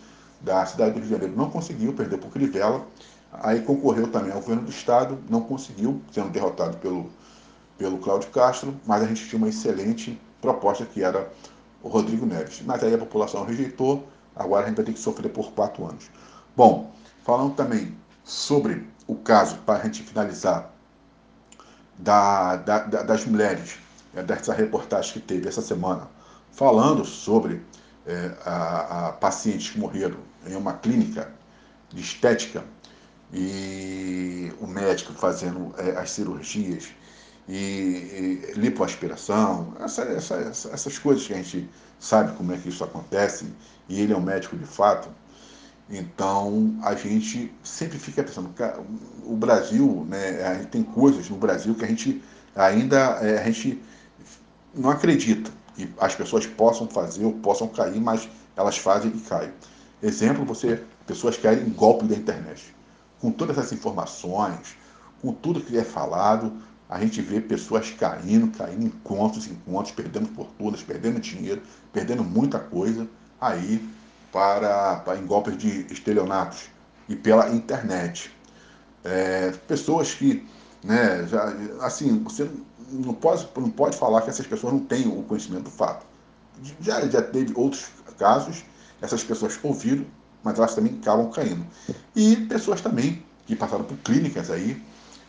da 0.42 0.66
cidade 0.66 0.92
do 0.92 1.00
Rio 1.00 1.06
de 1.06 1.10
Janeiro, 1.12 1.36
não 1.36 1.50
conseguiu, 1.50 1.94
perdeu 1.94 2.18
por 2.18 2.32
Crivella. 2.32 2.86
Aí 3.32 3.62
concorreu 3.62 4.08
também 4.08 4.32
ao 4.32 4.40
governo 4.40 4.64
do 4.64 4.72
Estado, 4.72 5.18
não 5.30 5.42
conseguiu, 5.42 6.02
sendo 6.12 6.30
derrotado 6.30 6.78
pelo, 6.78 7.10
pelo 7.78 7.98
Cláudio 7.98 8.30
Castro, 8.32 8.74
mas 8.86 9.04
a 9.04 9.08
gente 9.08 9.28
tinha 9.28 9.38
uma 9.38 9.50
excelente 9.50 10.20
proposta 10.42 10.86
que 10.86 11.04
era 11.04 11.30
o 11.84 11.90
Rodrigo 11.90 12.26
Neves. 12.26 12.62
Mas 12.66 12.84
aí 12.84 12.94
a 12.94 12.98
população 12.98 13.44
rejeitou, 13.44 14.08
agora 14.36 14.66
a 14.66 14.68
gente 14.68 14.78
vai 14.78 14.86
ter 14.86 14.94
que 14.94 15.00
sofrer 15.00 15.30
por 15.30 15.52
quatro 15.52 15.86
anos. 15.86 16.10
Bom, 16.56 16.92
falando 17.24 17.54
também 17.54 17.96
sobre 18.24 18.88
o 19.06 19.16
caso, 19.16 19.58
para 19.66 19.80
a 19.80 19.84
gente 19.84 20.04
finalizar, 20.04 20.72
da, 21.98 22.56
da, 22.58 22.80
das 22.80 23.26
mulheres, 23.26 23.80
é, 24.16 24.22
dessa 24.22 24.54
reportagem 24.54 25.14
que 25.14 25.20
teve 25.20 25.48
essa 25.48 25.62
semana, 25.62 26.08
falando 26.58 27.06
sobre 27.06 27.62
é, 28.08 28.32
a, 28.44 29.10
a 29.10 29.12
pacientes 29.14 29.70
que 29.70 29.80
morreram 29.80 30.18
em 30.48 30.56
uma 30.56 30.74
clínica 30.74 31.32
de 31.90 32.02
estética 32.02 32.66
e 33.32 34.52
o 34.60 34.66
médico 34.66 35.14
fazendo 35.14 35.74
é, 35.78 35.92
as 35.92 36.10
cirurgias 36.10 36.90
e, 37.48 37.54
e 37.54 38.54
lipoaspiração, 38.56 39.76
essa, 39.80 40.02
essa, 40.02 40.36
essas 40.74 40.98
coisas 40.98 41.28
que 41.28 41.34
a 41.34 41.38
gente 41.38 41.70
sabe 42.00 42.36
como 42.36 42.52
é 42.52 42.58
que 42.58 42.70
isso 42.70 42.84
acontece, 42.84 43.46
e 43.88 44.02
ele 44.02 44.12
é 44.12 44.18
um 44.18 44.22
médico 44.22 44.58
de 44.58 44.66
fato. 44.66 45.10
Então 45.88 46.76
a 46.82 46.96
gente 46.96 47.54
sempre 47.64 48.00
fica 48.00 48.24
pensando, 48.24 48.52
o 49.24 49.36
Brasil, 49.36 50.08
né, 50.10 50.44
a 50.44 50.56
gente 50.56 50.68
tem 50.70 50.84
coisas 50.84 51.30
no 51.30 51.38
Brasil 51.38 51.76
que 51.76 51.86
a 51.86 51.88
gente 51.88 52.22
ainda 52.56 52.98
é, 53.22 53.40
a 53.40 53.44
gente 53.44 53.80
não 54.74 54.90
acredita 54.90 55.57
que 55.78 55.94
as 56.00 56.16
pessoas 56.16 56.48
possam 56.48 56.88
fazer 56.88 57.24
ou 57.24 57.34
possam 57.34 57.68
cair, 57.68 58.02
mas 58.02 58.28
elas 58.56 58.78
fazem 58.78 59.12
e 59.16 59.20
caem. 59.20 59.54
Exemplo, 60.02 60.44
você 60.44 60.84
pessoas 61.06 61.38
caem 61.38 61.62
em 61.62 61.70
golpe 61.70 62.06
da 62.06 62.16
internet. 62.16 62.76
Com 63.22 63.32
todas 63.32 63.58
essas 63.58 63.72
informações, 63.72 64.76
com 65.22 65.32
tudo 65.32 65.62
que 65.62 65.78
é 65.78 65.84
falado, 65.84 66.52
a 66.90 67.00
gente 67.00 67.22
vê 67.22 67.40
pessoas 67.40 67.92
caindo, 67.92 68.48
caindo 68.58 68.86
em 68.86 68.90
contos, 68.90 69.48
em 69.48 69.56
contos, 69.56 69.92
perdendo 69.92 70.28
fortunas, 70.30 70.82
perdendo 70.82 71.20
dinheiro, 71.20 71.62
perdendo 71.94 72.24
muita 72.24 72.60
coisa 72.60 73.08
aí 73.40 73.88
para, 74.32 74.98
para 74.98 75.18
em 75.18 75.26
golpes 75.26 75.58
de 75.58 75.86
estelionatos 75.92 76.70
e 77.08 77.16
pela 77.16 77.50
internet. 77.50 78.32
É, 79.04 79.52
pessoas 79.68 80.14
que, 80.14 80.48
né, 80.84 81.26
já, 81.28 81.54
assim, 81.82 82.24
você 82.24 82.50
não 82.90 83.14
pode, 83.14 83.48
não 83.56 83.70
pode 83.70 83.98
falar 83.98 84.22
que 84.22 84.30
essas 84.30 84.48
pessoas 84.48 84.74
não 84.74 84.80
têm 84.80 85.08
o 85.08 85.24
conhecimento 85.24 85.64
do 85.64 85.70
fato. 85.72 86.06
Já, 86.82 87.06
já 87.08 87.22
teve 87.22 87.54
outros 87.56 87.88
casos, 88.18 88.64
essas 89.02 89.24
pessoas 89.24 89.60
ouviram, 89.62 90.06
mas 90.44 90.58
elas 90.58 90.74
também 90.74 90.98
acabam 91.02 91.30
caindo. 91.30 91.66
E 92.16 92.36
pessoas 92.36 92.82
também 92.82 93.24
que 93.46 93.56
passaram 93.56 93.84
por 93.84 93.98
clínicas 93.98 94.50
aí, 94.50 94.82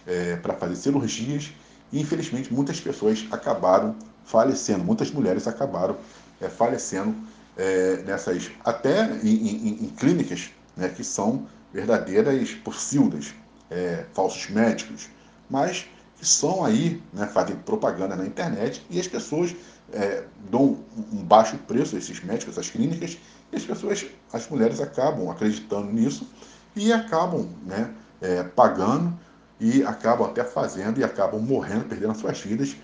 é, 0.06 0.36
para 0.36 0.54
fazer 0.54 0.76
cirurgias 0.76 1.52
e 1.92 2.00
infelizmente 2.00 2.52
muitas 2.52 2.80
pessoas 2.80 3.26
acabaram 3.30 3.94
falecendo, 4.24 4.82
muitas 4.82 5.10
mulheres 5.10 5.46
acabaram 5.46 5.96
é, 6.40 6.48
falecendo 6.48 7.14
é, 7.56 8.02
nessas, 8.04 8.50
até 8.64 9.04
em, 9.22 9.28
em, 9.28 9.68
em 9.84 9.88
clínicas 9.90 10.50
né, 10.76 10.88
que 10.88 11.04
são 11.04 11.46
verdadeiras 11.72 12.52
porcildas, 12.52 13.34
é, 13.70 14.06
falsos 14.14 14.48
médicos, 14.48 15.08
mas 15.50 15.86
que 16.18 16.26
são 16.26 16.64
aí, 16.64 17.00
né, 17.12 17.26
fazem 17.26 17.56
propaganda 17.56 18.16
na 18.16 18.26
internet 18.26 18.84
e 18.90 18.98
as 18.98 19.06
pessoas 19.06 19.54
é, 19.92 20.24
dão 20.50 20.78
um 21.12 21.22
baixo 21.22 21.56
preço 21.58 21.94
a 21.94 21.98
esses 21.98 22.22
médicos, 22.22 22.58
essas 22.58 22.70
clínicas, 22.70 23.18
e 23.52 23.56
as 23.56 23.64
pessoas, 23.64 24.04
as 24.32 24.48
mulheres 24.48 24.80
acabam 24.80 25.30
acreditando 25.30 25.90
nisso 25.92 26.28
e 26.74 26.92
acabam 26.92 27.48
né, 27.64 27.94
é, 28.20 28.42
pagando 28.42 29.18
e 29.60 29.82
acabam 29.84 30.28
até 30.28 30.44
fazendo 30.44 30.98
e 30.98 31.04
acabam 31.04 31.40
morrendo, 31.40 31.84
perdendo 31.84 32.14
suas 32.16 32.40
vidas 32.40 32.76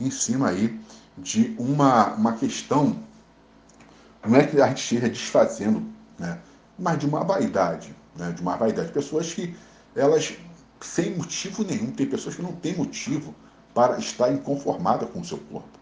em 0.00 0.10
cima 0.10 0.48
aí 0.48 0.78
de 1.16 1.54
uma, 1.58 2.14
uma 2.14 2.32
questão, 2.32 3.02
não 4.26 4.36
é 4.36 4.46
que 4.46 4.60
a 4.60 4.68
gente 4.68 4.82
esteja 4.82 5.08
desfazendo, 5.08 5.82
né, 6.18 6.38
mas 6.78 6.98
de 6.98 7.06
uma 7.06 7.24
vaidade, 7.24 7.94
né, 8.16 8.32
de 8.32 8.40
uma 8.40 8.56
vaidade. 8.56 8.92
Pessoas 8.92 9.32
que, 9.32 9.54
elas, 9.94 10.36
sem 10.80 11.16
motivo 11.16 11.64
nenhum, 11.64 11.90
tem 11.90 12.06
pessoas 12.06 12.34
que 12.34 12.42
não 12.42 12.52
têm 12.52 12.76
motivo 12.76 13.34
para 13.74 13.98
estar 13.98 14.32
inconformada 14.32 15.06
com 15.06 15.20
o 15.20 15.24
seu 15.24 15.38
corpo. 15.38 15.78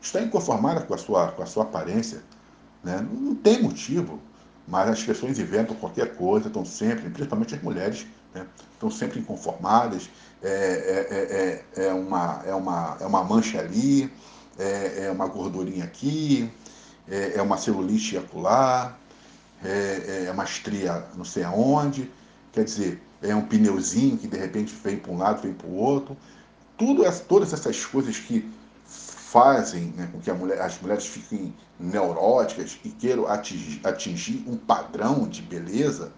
Está 0.00 0.20
inconformada 0.20 0.80
com 0.82 0.94
a 0.94 0.98
sua, 0.98 1.32
com 1.32 1.42
a 1.42 1.46
sua 1.46 1.64
aparência, 1.64 2.22
né, 2.82 3.06
não 3.10 3.34
tem 3.34 3.62
motivo, 3.62 4.20
mas 4.66 4.88
as 4.88 5.02
pessoas 5.02 5.38
inventam 5.38 5.76
qualquer 5.76 6.16
coisa, 6.16 6.48
estão 6.48 6.64
sempre, 6.64 7.08
principalmente 7.10 7.54
as 7.54 7.62
mulheres, 7.62 8.06
né? 8.34 8.46
Estão 8.74 8.90
sempre 8.90 9.20
inconformadas, 9.20 10.10
é, 10.42 11.64
é, 11.76 11.82
é, 11.82 11.86
é, 11.86 11.92
uma, 11.92 12.42
é, 12.44 12.54
uma, 12.54 12.96
é 13.00 13.06
uma 13.06 13.24
mancha 13.24 13.58
ali, 13.58 14.12
é, 14.58 15.06
é 15.06 15.10
uma 15.10 15.26
gordurinha 15.26 15.84
aqui, 15.84 16.50
é, 17.08 17.34
é 17.36 17.42
uma 17.42 17.56
celulite 17.56 18.18
acular, 18.18 18.98
é, 19.64 20.24
é 20.26 20.30
uma 20.30 20.44
estria 20.44 21.04
não 21.16 21.24
sei 21.24 21.44
aonde, 21.44 22.10
quer 22.52 22.64
dizer, 22.64 23.00
é 23.30 23.34
um 23.34 23.42
pneuzinho 23.42 24.16
que 24.16 24.26
de 24.26 24.36
repente 24.36 24.74
vem 24.82 24.96
para 24.96 25.12
um 25.12 25.18
lado, 25.18 25.42
vem 25.42 25.52
para 25.52 25.66
o 25.66 25.74
outro. 25.74 26.16
Tudo 26.76 27.04
essa, 27.04 27.22
todas 27.24 27.52
essas 27.52 27.84
coisas 27.84 28.18
que 28.18 28.48
fazem 28.84 29.92
né, 29.96 30.08
com 30.12 30.20
que 30.20 30.32
mulher, 30.32 30.60
as 30.60 30.80
mulheres 30.80 31.06
fiquem 31.06 31.54
neuróticas 31.78 32.78
e 32.84 32.90
queiram 32.90 33.26
atingir, 33.26 33.80
atingir 33.84 34.44
um 34.46 34.56
padrão 34.56 35.28
de 35.28 35.42
beleza, 35.42 36.12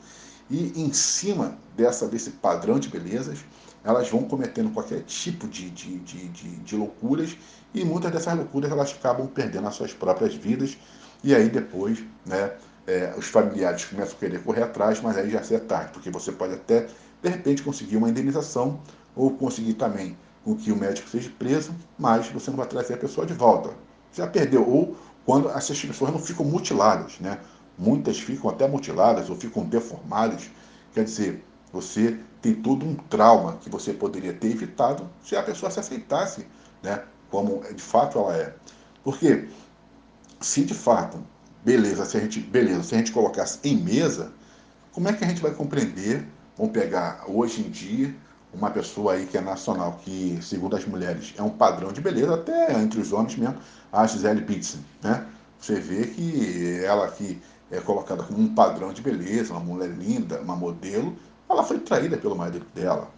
e 0.51 0.73
em 0.81 0.93
cima 0.93 1.59
dessa, 1.77 2.07
desse 2.07 2.31
padrão 2.31 2.79
de 2.79 2.89
belezas, 2.89 3.39
elas 3.85 4.09
vão 4.09 4.23
cometendo 4.23 4.71
qualquer 4.71 5.03
tipo 5.03 5.47
de, 5.47 5.71
de, 5.71 5.99
de, 5.99 6.29
de, 6.29 6.57
de 6.57 6.77
loucuras 6.77 7.37
e 7.75 7.85
muitas 7.85 8.11
dessas 8.11 8.37
loucuras 8.37 8.71
elas 8.71 8.93
acabam 8.93 9.27
perdendo 9.27 9.69
as 9.69 9.75
suas 9.75 9.93
próprias 9.93 10.35
vidas 10.35 10.77
e 11.23 11.35
aí 11.35 11.49
depois, 11.49 11.99
né, 12.25 12.53
é, 12.89 13.13
os 13.19 13.27
familiares 13.27 13.85
começam 13.85 14.17
a 14.17 14.19
querer 14.19 14.43
correr 14.43 14.63
atrás, 14.63 14.99
mas 15.03 15.19
aí 15.19 15.29
já 15.29 15.41
é 15.41 15.59
tarde, 15.59 15.93
porque 15.93 16.11
você 16.11 16.33
pode 16.33 16.55
até, 16.55 16.87
de 17.23 17.29
repente, 17.29 17.63
conseguir 17.63 17.99
uma 17.99 18.09
indenização 18.09 18.81
ou 19.15 19.31
conseguir 19.33 19.75
também 19.75 20.17
com 20.43 20.57
que 20.57 20.73
o 20.73 20.77
médico 20.77 21.07
seja 21.11 21.31
preso, 21.39 21.75
mas 21.99 22.29
você 22.29 22.51
não 22.51 22.57
vai 22.57 22.67
trazer 22.67 22.95
a 22.95 22.97
pessoa 22.97 23.27
de 23.27 23.35
volta. 23.35 23.71
Já 24.15 24.27
perdeu. 24.27 24.67
Ou 24.67 24.97
quando 25.27 25.51
essas 25.51 25.79
pessoas 25.85 26.11
não 26.11 26.19
ficam 26.19 26.47
mutiladas, 26.47 27.19
né? 27.21 27.39
Muitas 27.77 28.19
ficam 28.19 28.49
até 28.49 28.67
mutiladas 28.67 29.29
ou 29.29 29.37
ficam 29.37 29.65
deformadas. 29.65 30.51
Quer 30.95 31.05
dizer, 31.05 31.45
você 31.71 32.19
tem 32.41 32.55
todo 32.55 32.87
um 32.87 32.95
trauma 32.95 33.59
que 33.61 33.69
você 33.69 33.93
poderia 33.93 34.33
ter 34.33 34.49
evitado 34.49 35.07
se 35.23 35.37
a 35.37 35.43
pessoa 35.43 35.71
se 35.71 35.79
aceitasse, 35.79 36.47
né? 36.83 37.03
Como 37.31 37.63
de 37.71 37.83
fato 37.83 38.19
ela 38.19 38.35
é. 38.35 38.55
Porque 39.05 39.47
se 40.41 40.65
de 40.65 40.73
fato, 40.75 41.19
beleza, 41.65 42.05
se 42.05 42.17
a 42.17 42.21
gente, 42.21 42.41
beleza, 42.41 42.83
se 42.83 42.95
a 42.95 42.99
gente 42.99 43.13
colocasse 43.13 43.59
em 43.65 43.77
mesa, 43.77 44.33
como 44.93 45.09
é 45.09 45.13
que 45.13 45.25
a 45.25 45.29
gente 45.29 45.41
vai 45.41 45.53
compreender? 45.53 46.27
Vamos 46.57 46.73
pegar 46.73 47.25
hoje 47.29 47.61
em 47.61 47.71
dia 47.71 48.15
uma 48.53 48.71
pessoa 48.71 49.13
aí 49.13 49.27
que 49.27 49.37
é 49.37 49.41
nacional, 49.41 50.01
que 50.03 50.39
segundo 50.43 50.75
as 50.75 50.85
mulheres 50.87 51.35
é 51.37 51.43
um 51.43 51.51
padrão 51.51 51.93
de 51.93 52.01
beleza, 52.01 52.35
até 52.35 52.73
entre 52.81 53.01
os 53.01 53.13
homens 53.13 53.37
mesmo, 53.37 53.57
a 53.93 54.07
Gisele 54.07 54.41
Bündchen, 54.41 54.81
né? 55.03 55.27
Você 55.61 55.75
vê 55.79 56.07
que 56.07 56.81
ela 56.85 57.05
aqui 57.05 57.41
é 57.71 57.81
colocada 57.81 58.23
como 58.23 58.41
um 58.41 58.55
padrão 58.55 58.93
de 58.93 59.03
beleza, 59.03 59.53
uma 59.53 59.61
mulher 59.61 59.91
linda, 59.91 60.41
uma 60.41 60.57
modelo, 60.57 61.17
ela 61.49 61.63
foi 61.63 61.79
traída 61.79 62.17
pelo 62.17 62.37
marido 62.37 62.67
dela. 62.75 63.11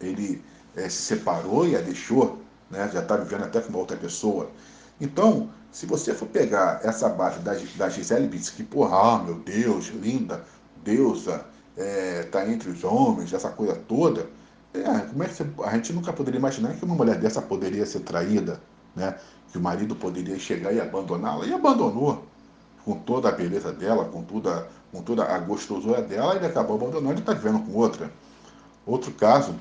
Ele 0.00 0.42
é, 0.76 0.88
se 0.88 1.02
separou 1.02 1.66
e 1.66 1.76
a 1.76 1.80
deixou, 1.80 2.42
né? 2.70 2.90
já 2.92 3.00
está 3.00 3.16
vivendo 3.16 3.44
até 3.44 3.60
com 3.60 3.68
uma 3.68 3.78
outra 3.78 3.96
pessoa. 3.96 4.50
Então, 5.00 5.50
se 5.70 5.86
você 5.86 6.14
for 6.14 6.26
pegar 6.26 6.80
essa 6.84 7.08
base 7.08 7.40
da, 7.40 7.54
da 7.76 7.88
Gisele 7.88 8.28
Bündchen, 8.28 8.54
que, 8.56 8.62
porra, 8.62 8.96
ah, 8.96 9.22
meu 9.22 9.34
Deus, 9.34 9.88
linda, 9.88 10.44
deusa, 10.84 11.44
é, 11.76 12.28
entre 12.48 12.70
os 12.70 12.84
homens, 12.84 13.32
essa 13.32 13.50
coisa 13.50 13.74
toda, 13.74 14.28
é, 14.72 14.82
como 14.82 15.22
é 15.22 15.26
que 15.26 15.34
você, 15.34 15.46
a 15.64 15.70
gente 15.70 15.92
nunca 15.92 16.12
poderia 16.12 16.38
imaginar 16.38 16.74
que 16.74 16.84
uma 16.84 16.94
mulher 16.94 17.18
dessa 17.18 17.42
poderia 17.42 17.84
ser 17.86 18.00
traída, 18.00 18.60
né? 18.94 19.16
que 19.50 19.58
o 19.58 19.60
marido 19.60 19.94
poderia 19.94 20.38
chegar 20.38 20.72
e 20.72 20.80
abandoná-la, 20.80 21.46
e 21.46 21.52
abandonou 21.52 22.24
com 22.84 22.98
toda 22.98 23.28
a 23.28 23.32
beleza 23.32 23.72
dela, 23.72 24.04
com 24.04 24.22
toda, 24.22 24.68
com 24.92 25.02
toda 25.02 25.24
a 25.24 25.38
gostosura 25.38 26.02
dela, 26.02 26.36
ele 26.36 26.46
acabou 26.46 26.76
abandonando 26.76 27.14
e 27.14 27.20
está 27.20 27.32
vivendo 27.32 27.64
com 27.64 27.72
outra. 27.72 28.12
Outro 28.86 29.10
caso 29.12 29.54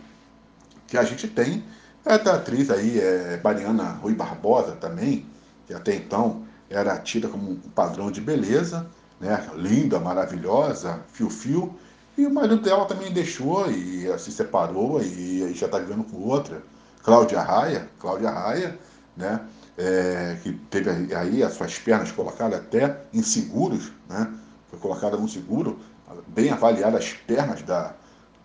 que 0.87 0.97
a 0.97 1.03
gente 1.03 1.27
tem 1.27 1.63
é 2.05 2.17
da 2.17 2.35
atriz 2.35 2.69
aí, 2.69 2.99
é, 2.99 3.39
Mariana 3.43 3.83
Rui 4.01 4.13
Barbosa 4.13 4.73
também, 4.73 5.25
que 5.65 5.73
até 5.73 5.95
então 5.95 6.43
era 6.69 6.97
tida 6.97 7.27
como 7.27 7.51
um 7.51 7.55
padrão 7.55 8.11
de 8.11 8.19
beleza, 8.19 8.87
né? 9.19 9.47
linda, 9.55 9.99
maravilhosa, 9.99 10.99
fio-fio, 11.11 11.73
e 12.17 12.25
o 12.25 12.33
marido 12.33 12.57
dela 12.57 12.85
também 12.85 13.11
deixou 13.11 13.69
e 13.71 14.07
se 14.19 14.31
separou 14.31 15.01
e 15.01 15.53
já 15.53 15.65
está 15.65 15.79
vivendo 15.79 16.03
com 16.03 16.17
outra. 16.17 16.61
Cláudia 17.01 17.41
Raia, 17.41 17.89
Cláudia 17.99 18.29
Raia, 18.29 18.79
né? 19.17 19.41
é, 19.77 20.37
que 20.41 20.53
teve 20.69 21.13
aí 21.15 21.43
as 21.43 21.53
suas 21.53 21.77
pernas 21.79 22.11
colocadas 22.11 22.59
até 22.59 23.01
em 23.13 23.23
seguros, 23.23 23.91
né? 24.07 24.31
foi 24.69 24.79
colocada 24.79 25.17
no 25.17 25.27
seguro, 25.27 25.79
bem 26.27 26.51
avaliada 26.51 26.97
as 26.97 27.13
pernas 27.13 27.61
da, 27.63 27.93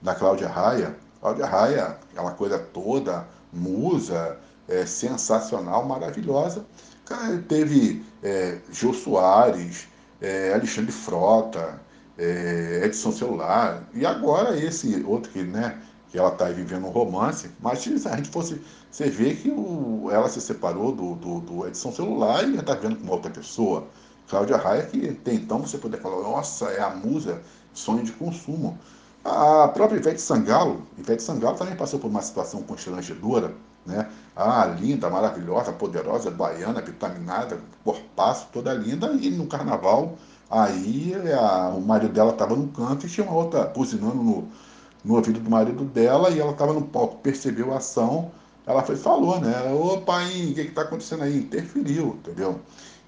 da 0.00 0.14
Cláudia 0.14 0.48
Raia. 0.48 0.96
Cláudia 1.20 1.46
Raia, 1.46 1.96
aquela 2.10 2.30
coisa 2.32 2.58
toda, 2.58 3.26
musa, 3.52 4.38
é, 4.68 4.84
sensacional, 4.86 5.84
maravilhosa. 5.86 6.64
Cara, 7.04 7.42
teve 7.48 8.04
é, 8.22 8.58
Jô 8.70 8.92
Soares, 8.92 9.88
é, 10.20 10.52
Alexandre 10.52 10.92
Frota, 10.92 11.80
é, 12.18 12.82
Edson 12.84 13.12
Celular, 13.12 13.88
e 13.94 14.04
agora 14.04 14.56
esse 14.56 15.02
outro 15.06 15.30
que, 15.30 15.42
né, 15.42 15.80
que 16.10 16.18
ela 16.18 16.30
está 16.30 16.46
vivendo 16.46 16.86
um 16.86 16.90
romance, 16.90 17.50
mas 17.60 17.78
se 17.80 18.08
a 18.08 18.16
gente 18.16 18.28
fosse, 18.30 18.60
você 18.90 19.08
vê 19.08 19.34
que 19.34 19.50
o, 19.50 20.08
ela 20.10 20.28
se 20.28 20.40
separou 20.40 20.92
do, 20.92 21.14
do, 21.14 21.40
do 21.40 21.66
Edson 21.66 21.92
Celular 21.92 22.46
e 22.48 22.56
está 22.56 22.74
vendo 22.74 22.96
com 22.96 23.04
uma 23.04 23.14
outra 23.14 23.30
pessoa. 23.30 23.86
Cláudia 24.28 24.56
Raia, 24.56 24.84
que 24.84 25.14
tem 25.14 25.36
então 25.36 25.60
você 25.60 25.78
poder 25.78 26.00
falar, 26.00 26.22
nossa, 26.22 26.66
é 26.66 26.80
a 26.80 26.90
musa, 26.90 27.40
sonho 27.72 28.04
de 28.04 28.12
consumo. 28.12 28.78
A 29.24 29.68
própria 29.68 29.98
Ivete 29.98 30.20
Sangalo, 30.20 30.82
Ivete 30.96 31.22
Sangalo 31.22 31.56
também 31.56 31.76
passou 31.76 31.98
por 32.00 32.08
uma 32.08 32.22
situação 32.22 32.62
constrangedora, 32.62 33.54
né? 33.84 34.08
Ah, 34.34 34.64
linda, 34.66 35.10
maravilhosa, 35.10 35.72
poderosa, 35.72 36.30
baiana, 36.30 36.80
vitaminada, 36.80 37.60
corpaço, 37.84 38.48
toda 38.52 38.72
linda, 38.74 39.12
e 39.12 39.30
no 39.30 39.46
carnaval, 39.46 40.16
aí 40.50 41.12
a, 41.32 41.68
o 41.70 41.80
marido 41.80 42.12
dela 42.12 42.32
estava 42.32 42.54
no 42.56 42.68
canto 42.68 43.06
e 43.06 43.10
tinha 43.10 43.26
uma 43.26 43.36
outra 43.36 43.64
buzinando 43.64 44.16
no, 44.16 44.48
no 45.04 45.14
ouvido 45.16 45.40
do 45.40 45.50
marido 45.50 45.84
dela 45.84 46.30
e 46.30 46.40
ela 46.40 46.52
estava 46.52 46.72
no 46.72 46.82
palco, 46.82 47.16
percebeu 47.18 47.72
a 47.72 47.78
ação, 47.78 48.30
ela 48.66 48.82
foi 48.82 48.96
falou, 48.96 49.40
né? 49.40 49.72
Ô 49.72 50.00
pai, 50.02 50.26
o 50.50 50.54
que 50.54 50.60
está 50.62 50.82
acontecendo 50.82 51.24
aí? 51.24 51.38
Interferiu, 51.38 52.18
entendeu? 52.20 52.60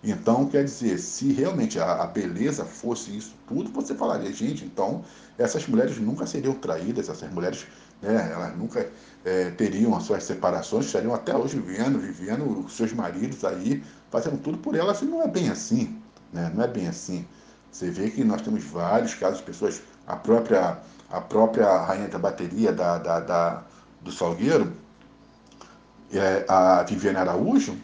Então, 0.02 0.46
quer 0.46 0.64
dizer, 0.64 0.98
se 0.98 1.32
realmente 1.32 1.78
a, 1.78 2.02
a, 2.02 2.06
beleza 2.06 2.64
fosse 2.64 3.14
isso 3.16 3.34
tudo, 3.46 3.70
você 3.70 3.94
falaria, 3.94 4.32
gente, 4.32 4.64
então 4.64 5.04
essas 5.36 5.66
mulheres 5.66 5.98
nunca 5.98 6.26
seriam 6.26 6.54
traídas, 6.54 7.10
essas 7.10 7.30
mulheres, 7.30 7.66
né, 8.00 8.30
elas 8.32 8.56
nunca 8.56 8.88
é, 9.24 9.50
teriam 9.50 9.94
as 9.94 10.04
suas 10.04 10.24
separações, 10.24 10.86
estariam 10.86 11.14
até 11.14 11.36
hoje 11.36 11.60
vivendo, 11.60 11.98
vivendo 11.98 12.64
os 12.64 12.74
seus 12.74 12.94
maridos 12.94 13.44
aí, 13.44 13.82
fazendo 14.10 14.38
tudo 14.38 14.56
por 14.56 14.74
elas, 14.74 15.02
e 15.02 15.04
não 15.04 15.22
é 15.22 15.28
bem 15.28 15.50
assim, 15.50 16.00
né? 16.32 16.50
Não 16.54 16.64
é 16.64 16.68
bem 16.68 16.88
assim. 16.88 17.26
Você 17.70 17.90
vê 17.90 18.10
que 18.10 18.24
nós 18.24 18.40
temos 18.40 18.64
vários 18.64 19.14
casos 19.14 19.38
de 19.38 19.44
pessoas, 19.44 19.82
a 20.06 20.16
própria 20.16 20.78
a 21.10 21.20
própria 21.20 21.66
rainha 21.84 22.08
da 22.08 22.18
bateria 22.18 22.72
da, 22.72 22.98
da, 22.98 23.20
da 23.20 23.62
do 24.00 24.12
Salgueiro, 24.12 24.72
é, 26.12 26.44
a 26.48 26.82
Viviane 26.84 27.18
Araújo, 27.18 27.76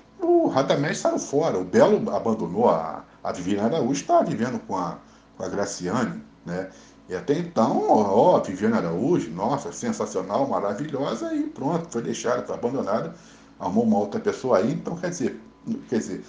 o 0.46 0.48
Radamés 0.48 0.98
saiu 0.98 1.18
fora, 1.18 1.58
o 1.58 1.64
Belo 1.64 2.10
abandonou 2.14 2.70
a, 2.70 3.04
a 3.22 3.32
Viviane 3.32 3.74
Araújo, 3.74 4.00
está 4.00 4.22
vivendo 4.22 4.58
com 4.66 4.76
a, 4.76 4.98
com 5.36 5.44
a 5.44 5.48
Graciane, 5.48 6.22
né? 6.44 6.70
E 7.08 7.14
até 7.14 7.34
então, 7.34 7.88
ó, 7.88 8.40
Viviane 8.40 8.76
Araújo, 8.76 9.30
nossa, 9.30 9.72
sensacional, 9.72 10.46
maravilhosa, 10.48 11.34
e 11.34 11.44
pronto, 11.44 11.88
foi 11.90 12.02
deixada, 12.02 12.42
foi 12.42 12.54
abandonada, 12.54 13.14
arrumou 13.58 13.84
uma 13.84 13.98
outra 13.98 14.20
pessoa 14.20 14.58
aí, 14.58 14.72
então 14.72 14.96
quer 14.96 15.10
dizer, 15.10 15.40
quer 15.88 15.98
dizer, 15.98 16.24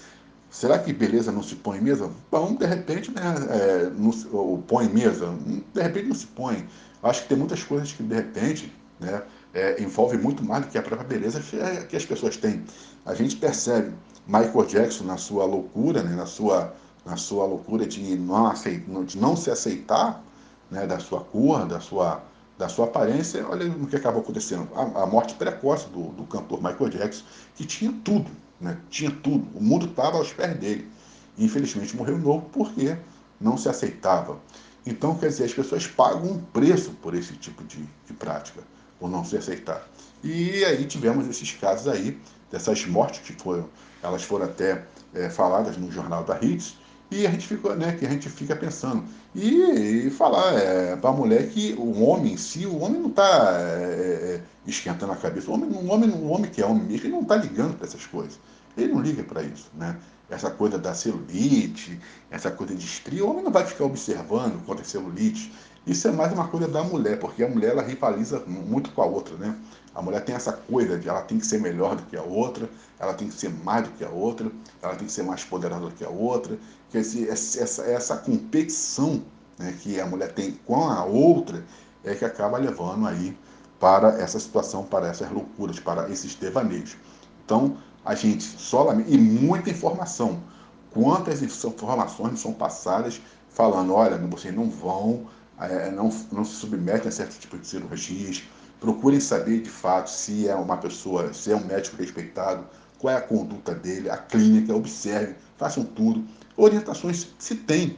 Será 0.50 0.80
que 0.80 0.94
beleza 0.94 1.32
não 1.32 1.44
se 1.44 1.56
põe 1.56 1.78
em 1.78 1.82
mesa? 1.82 2.10
Bom, 2.32 2.56
de 2.56 2.66
repente, 2.66 3.12
né, 3.12 3.22
é, 3.50 3.90
não, 3.90 4.12
ou 4.32 4.58
põe 4.60 4.86
em 4.86 4.90
mesa, 4.90 5.36
de 5.74 5.82
repente 5.82 6.08
não 6.08 6.16
se 6.16 6.28
põe. 6.28 6.66
Acho 7.04 7.24
que 7.24 7.30
tem 7.30 7.38
muitas 7.38 7.64
coisas 7.64 7.92
que, 7.92 8.02
de 8.02 8.16
repente, 8.16 8.74
né, 9.00 9.24
é, 9.54 9.82
envolve 9.82 10.18
muito 10.18 10.44
mais 10.44 10.66
do 10.66 10.72
que 10.72 10.78
a 10.78 10.82
própria 10.82 11.08
beleza 11.08 11.40
que, 11.40 11.60
é, 11.60 11.84
que, 11.84 11.96
as 11.96 12.06
pessoas 12.06 12.38
têm. 12.38 12.64
A 13.06 13.14
gente 13.14 13.36
percebe 13.36 13.94
Michael 14.28 14.66
Jackson 14.66 15.06
na 15.06 15.18
sua 15.18 15.46
loucura, 15.46 16.04
né, 16.04 16.16
na, 16.16 16.26
sua, 16.26 16.74
na 17.06 17.18
sua 17.18 17.46
loucura 17.46 17.86
de 17.86 18.16
não, 18.18 18.48
aceitar, 18.48 19.04
de 19.06 19.18
não 19.18 19.36
se 19.36 19.50
aceitar 19.50 20.24
né, 20.70 20.86
da 20.86 21.00
sua 21.00 21.22
cor, 21.22 21.66
da 21.66 21.80
sua, 21.80 22.24
da 22.58 22.68
sua 22.68 22.86
aparência. 22.86 23.48
Olha 23.48 23.70
o 23.70 23.88
que 23.88 23.96
acabou 23.96 24.22
acontecendo. 24.22 24.68
A, 24.76 25.04
a 25.04 25.06
morte 25.06 25.36
precoce 25.36 25.88
do, 25.90 26.10
do 26.10 26.24
cantor 26.26 26.62
Michael 26.62 26.90
Jackson, 26.90 27.24
que 27.56 27.66
tinha 27.66 27.94
tudo 28.04 28.30
né? 28.60 28.78
tinha 28.90 29.12
tudo, 29.12 29.48
o 29.58 29.64
mundo 29.64 29.86
estava 29.86 30.18
aos 30.18 30.34
pés 30.34 30.58
dele. 30.58 30.90
Infelizmente 31.38 31.96
morreu 31.96 32.18
novo 32.18 32.50
porque 32.52 32.98
não 33.40 33.58
se 33.58 33.70
aceitava. 33.70 34.40
Então, 34.86 35.16
quer 35.16 35.28
dizer, 35.28 35.46
as 35.46 35.54
pessoas 35.54 35.86
pagam 35.86 36.24
um 36.24 36.40
preço 36.40 36.92
por 37.02 37.14
esse 37.14 37.34
tipo 37.34 37.64
de, 37.64 37.78
de 38.06 38.14
prática, 38.14 38.62
por 39.00 39.10
não 39.10 39.24
se 39.24 39.38
aceitar. 39.38 39.88
E 40.24 40.64
aí 40.66 40.86
tivemos 40.86 41.28
esses 41.28 41.52
casos 41.54 41.88
aí, 41.88 42.20
dessas 42.52 42.86
mortes 42.86 43.22
que 43.22 43.34
foram, 43.42 43.70
elas 44.02 44.24
foram 44.24 44.46
até 44.46 44.86
é, 45.14 45.30
faladas 45.30 45.78
no 45.78 45.92
jornal 45.92 46.24
da 46.24 46.38
Hits, 46.42 46.78
e 47.10 47.26
a 47.26 47.32
gente 47.32 47.48
fica, 47.48 47.76
né, 47.76 47.94
que 47.94 48.06
a 48.06 48.10
gente 48.10 48.30
fica 48.30 48.56
pensando. 48.56 49.06
E, 49.34 50.08
e 50.08 50.10
falar 50.10 50.54
é, 50.56 50.96
para 50.96 51.10
a 51.10 51.14
mulher 51.14 51.48
que 51.50 51.74
o 51.78 52.02
homem 52.02 52.34
em 52.34 52.38
si, 52.38 52.66
o 52.66 52.80
homem 52.80 53.00
não 53.00 53.10
está 53.10 53.58
é, 53.62 54.42
é, 54.42 54.42
esquentando 54.66 55.14
a 55.14 55.16
cabeça. 55.16 55.50
O 55.50 55.54
homem, 55.54 55.70
o 55.70 55.88
homem, 55.88 56.10
o 56.10 56.28
homem 56.28 56.52
que 56.52 56.62
é 56.62 56.66
homem 56.66 56.84
mesmo, 56.84 57.08
ele 57.08 57.14
não 57.14 57.22
está 57.22 57.38
ligando 57.38 57.78
para 57.78 57.88
essas 57.88 58.06
coisas. 58.06 58.40
Ele 58.76 58.94
não 58.94 59.02
liga 59.02 59.24
para 59.24 59.42
isso, 59.42 59.72
né? 59.74 59.96
Essa 60.30 60.52
coisa 60.52 60.78
da 60.78 60.94
celulite, 60.94 61.98
essa 62.30 62.52
coisa 62.52 62.76
de 62.76 62.86
estria, 62.86 63.24
o 63.24 63.30
homem 63.30 63.44
não 63.44 63.52
vai 63.52 63.66
ficar 63.66 63.86
observando 63.86 64.62
quanto 64.66 64.82
é 64.82 64.84
celulite. 64.84 65.54
Isso 65.88 66.06
é 66.06 66.12
mais 66.12 66.34
uma 66.34 66.50
coisa 66.50 66.68
da 66.68 66.84
mulher, 66.84 67.18
porque 67.18 67.42
a 67.42 67.48
mulher 67.48 67.72
ela 67.72 67.82
rivaliza 67.82 68.44
muito 68.46 68.92
com 68.92 69.02
a 69.02 69.06
outra, 69.06 69.38
né? 69.38 69.56
A 69.96 70.02
mulher 70.02 70.22
tem 70.22 70.36
essa 70.36 70.52
coisa 70.52 71.00
de 71.00 71.08
ela 71.08 71.22
tem 71.22 71.40
que 71.40 71.48
ser 71.48 71.62
melhor 71.62 71.96
do 71.96 72.04
que 72.04 72.18
a 72.18 72.22
outra, 72.22 72.70
ela 73.00 73.14
tem 73.14 73.30
que 73.30 73.34
ser 73.34 73.50
mais 73.64 73.86
do 73.86 73.92
que 73.92 74.04
a 74.04 74.10
outra, 74.10 74.52
ela 74.82 74.96
tem 74.96 75.08
que 75.08 75.14
ser 75.14 75.24
mais 75.24 75.46
poderosa 75.46 75.86
do 75.86 75.92
que 75.92 76.04
a 76.04 76.10
outra. 76.10 76.60
Quer 76.92 77.00
dizer, 77.00 77.30
essa, 77.30 77.84
essa 77.84 78.18
competição 78.18 79.24
né, 79.58 79.74
que 79.82 79.98
a 79.98 80.06
mulher 80.06 80.34
tem 80.34 80.60
com 80.66 80.90
a 80.90 81.06
outra 81.06 81.64
é 82.04 82.14
que 82.14 82.26
acaba 82.26 82.58
levando 82.58 83.08
aí 83.08 83.38
para 83.80 84.10
essa 84.22 84.42
situação, 84.42 84.84
para 84.84 85.08
essas 85.08 85.32
loucuras, 85.32 85.80
para 85.80 86.10
esses 86.10 86.36
devaneios. 86.36 86.98
Então, 87.46 87.78
a 88.04 88.14
gente 88.14 88.44
solamente, 88.44 89.14
e 89.14 89.18
muita 89.18 89.70
informação. 89.70 90.44
Quantas 90.92 91.42
informações 91.42 92.42
são 92.42 92.52
passadas 92.52 93.22
falando, 93.48 93.94
olha, 93.94 94.18
vocês 94.18 94.54
não 94.54 94.70
vão, 94.70 95.28
é, 95.60 95.92
não, 95.92 96.10
não 96.32 96.46
se 96.46 96.56
submetem 96.56 97.08
a 97.08 97.12
certo 97.12 97.40
tipo 97.40 97.58
de 97.58 97.68
cirurgias, 97.68 98.44
procurem 98.80 99.20
saber 99.20 99.62
de 99.62 99.70
fato 99.70 100.10
se 100.10 100.48
é 100.48 100.56
uma 100.56 100.78
pessoa, 100.78 101.34
se 101.34 101.52
é 101.52 101.56
um 101.56 101.66
médico 101.66 101.98
respeitado, 101.98 102.66
qual 103.00 103.14
é 103.14 103.18
a 103.18 103.22
conduta 103.22 103.74
dele, 103.74 104.10
a 104.10 104.18
clínica, 104.18 104.76
observe, 104.76 105.36
façam 105.58 105.84
tudo. 105.84 106.24
Orientações 106.56 107.28
se 107.38 107.56
tem, 107.56 107.98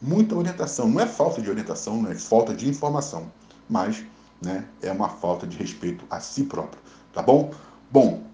muita 0.00 0.34
orientação. 0.34 0.88
Não 0.88 1.00
é 1.00 1.06
falta 1.06 1.40
de 1.40 1.50
orientação, 1.50 2.02
não 2.02 2.10
é 2.10 2.14
falta 2.14 2.54
de 2.54 2.68
informação, 2.68 3.30
mas 3.68 4.04
né, 4.42 4.64
é 4.82 4.90
uma 4.92 5.08
falta 5.08 5.46
de 5.46 5.56
respeito 5.56 6.04
a 6.10 6.20
si 6.20 6.44
próprio. 6.44 6.80
Tá 7.12 7.22
bom? 7.22 7.52
Bom, 7.90 8.24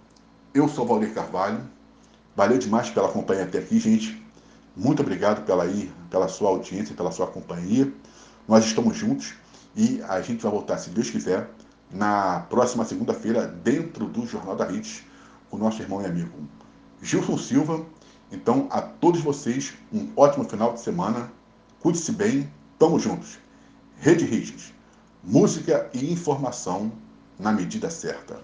eu 0.52 0.68
sou 0.68 0.86
Valdir 0.86 1.14
Carvalho. 1.14 1.60
Valeu 2.34 2.58
demais 2.58 2.90
pela 2.90 3.08
companhia 3.08 3.44
até 3.44 3.58
aqui, 3.58 3.78
gente. 3.78 4.22
Muito 4.74 5.02
obrigado 5.02 5.44
pela, 5.44 5.64
pela 6.10 6.28
sua 6.28 6.48
audiência, 6.48 6.94
pela 6.94 7.10
sua 7.10 7.26
companhia. 7.26 7.92
Nós 8.46 8.64
estamos 8.64 8.96
juntos 8.96 9.34
e 9.76 10.02
a 10.02 10.20
gente 10.20 10.42
vai 10.42 10.50
voltar, 10.52 10.78
se 10.78 10.90
Deus 10.90 11.10
quiser, 11.10 11.48
na 11.90 12.40
próxima 12.40 12.84
segunda-feira, 12.84 13.46
dentro 13.46 14.06
do 14.06 14.26
Jornal 14.26 14.56
da 14.56 14.66
com 15.50 15.56
o 15.56 15.58
nosso 15.58 15.82
irmão 15.82 16.02
e 16.02 16.06
amigo 16.06 16.32
Gilson 17.02 17.36
Silva. 17.36 17.84
Então, 18.30 18.66
a 18.70 18.80
todos 18.80 19.20
vocês, 19.20 19.74
um 19.92 20.08
ótimo 20.16 20.44
final 20.48 20.72
de 20.72 20.80
semana. 20.80 21.30
Cuide-se 21.80 22.12
bem, 22.12 22.50
tamo 22.78 22.98
juntos. 22.98 23.38
Rede 23.98 24.24
Hits, 24.24 24.72
música 25.22 25.90
e 25.92 26.10
informação 26.10 26.90
na 27.38 27.52
medida 27.52 27.90
certa. 27.90 28.40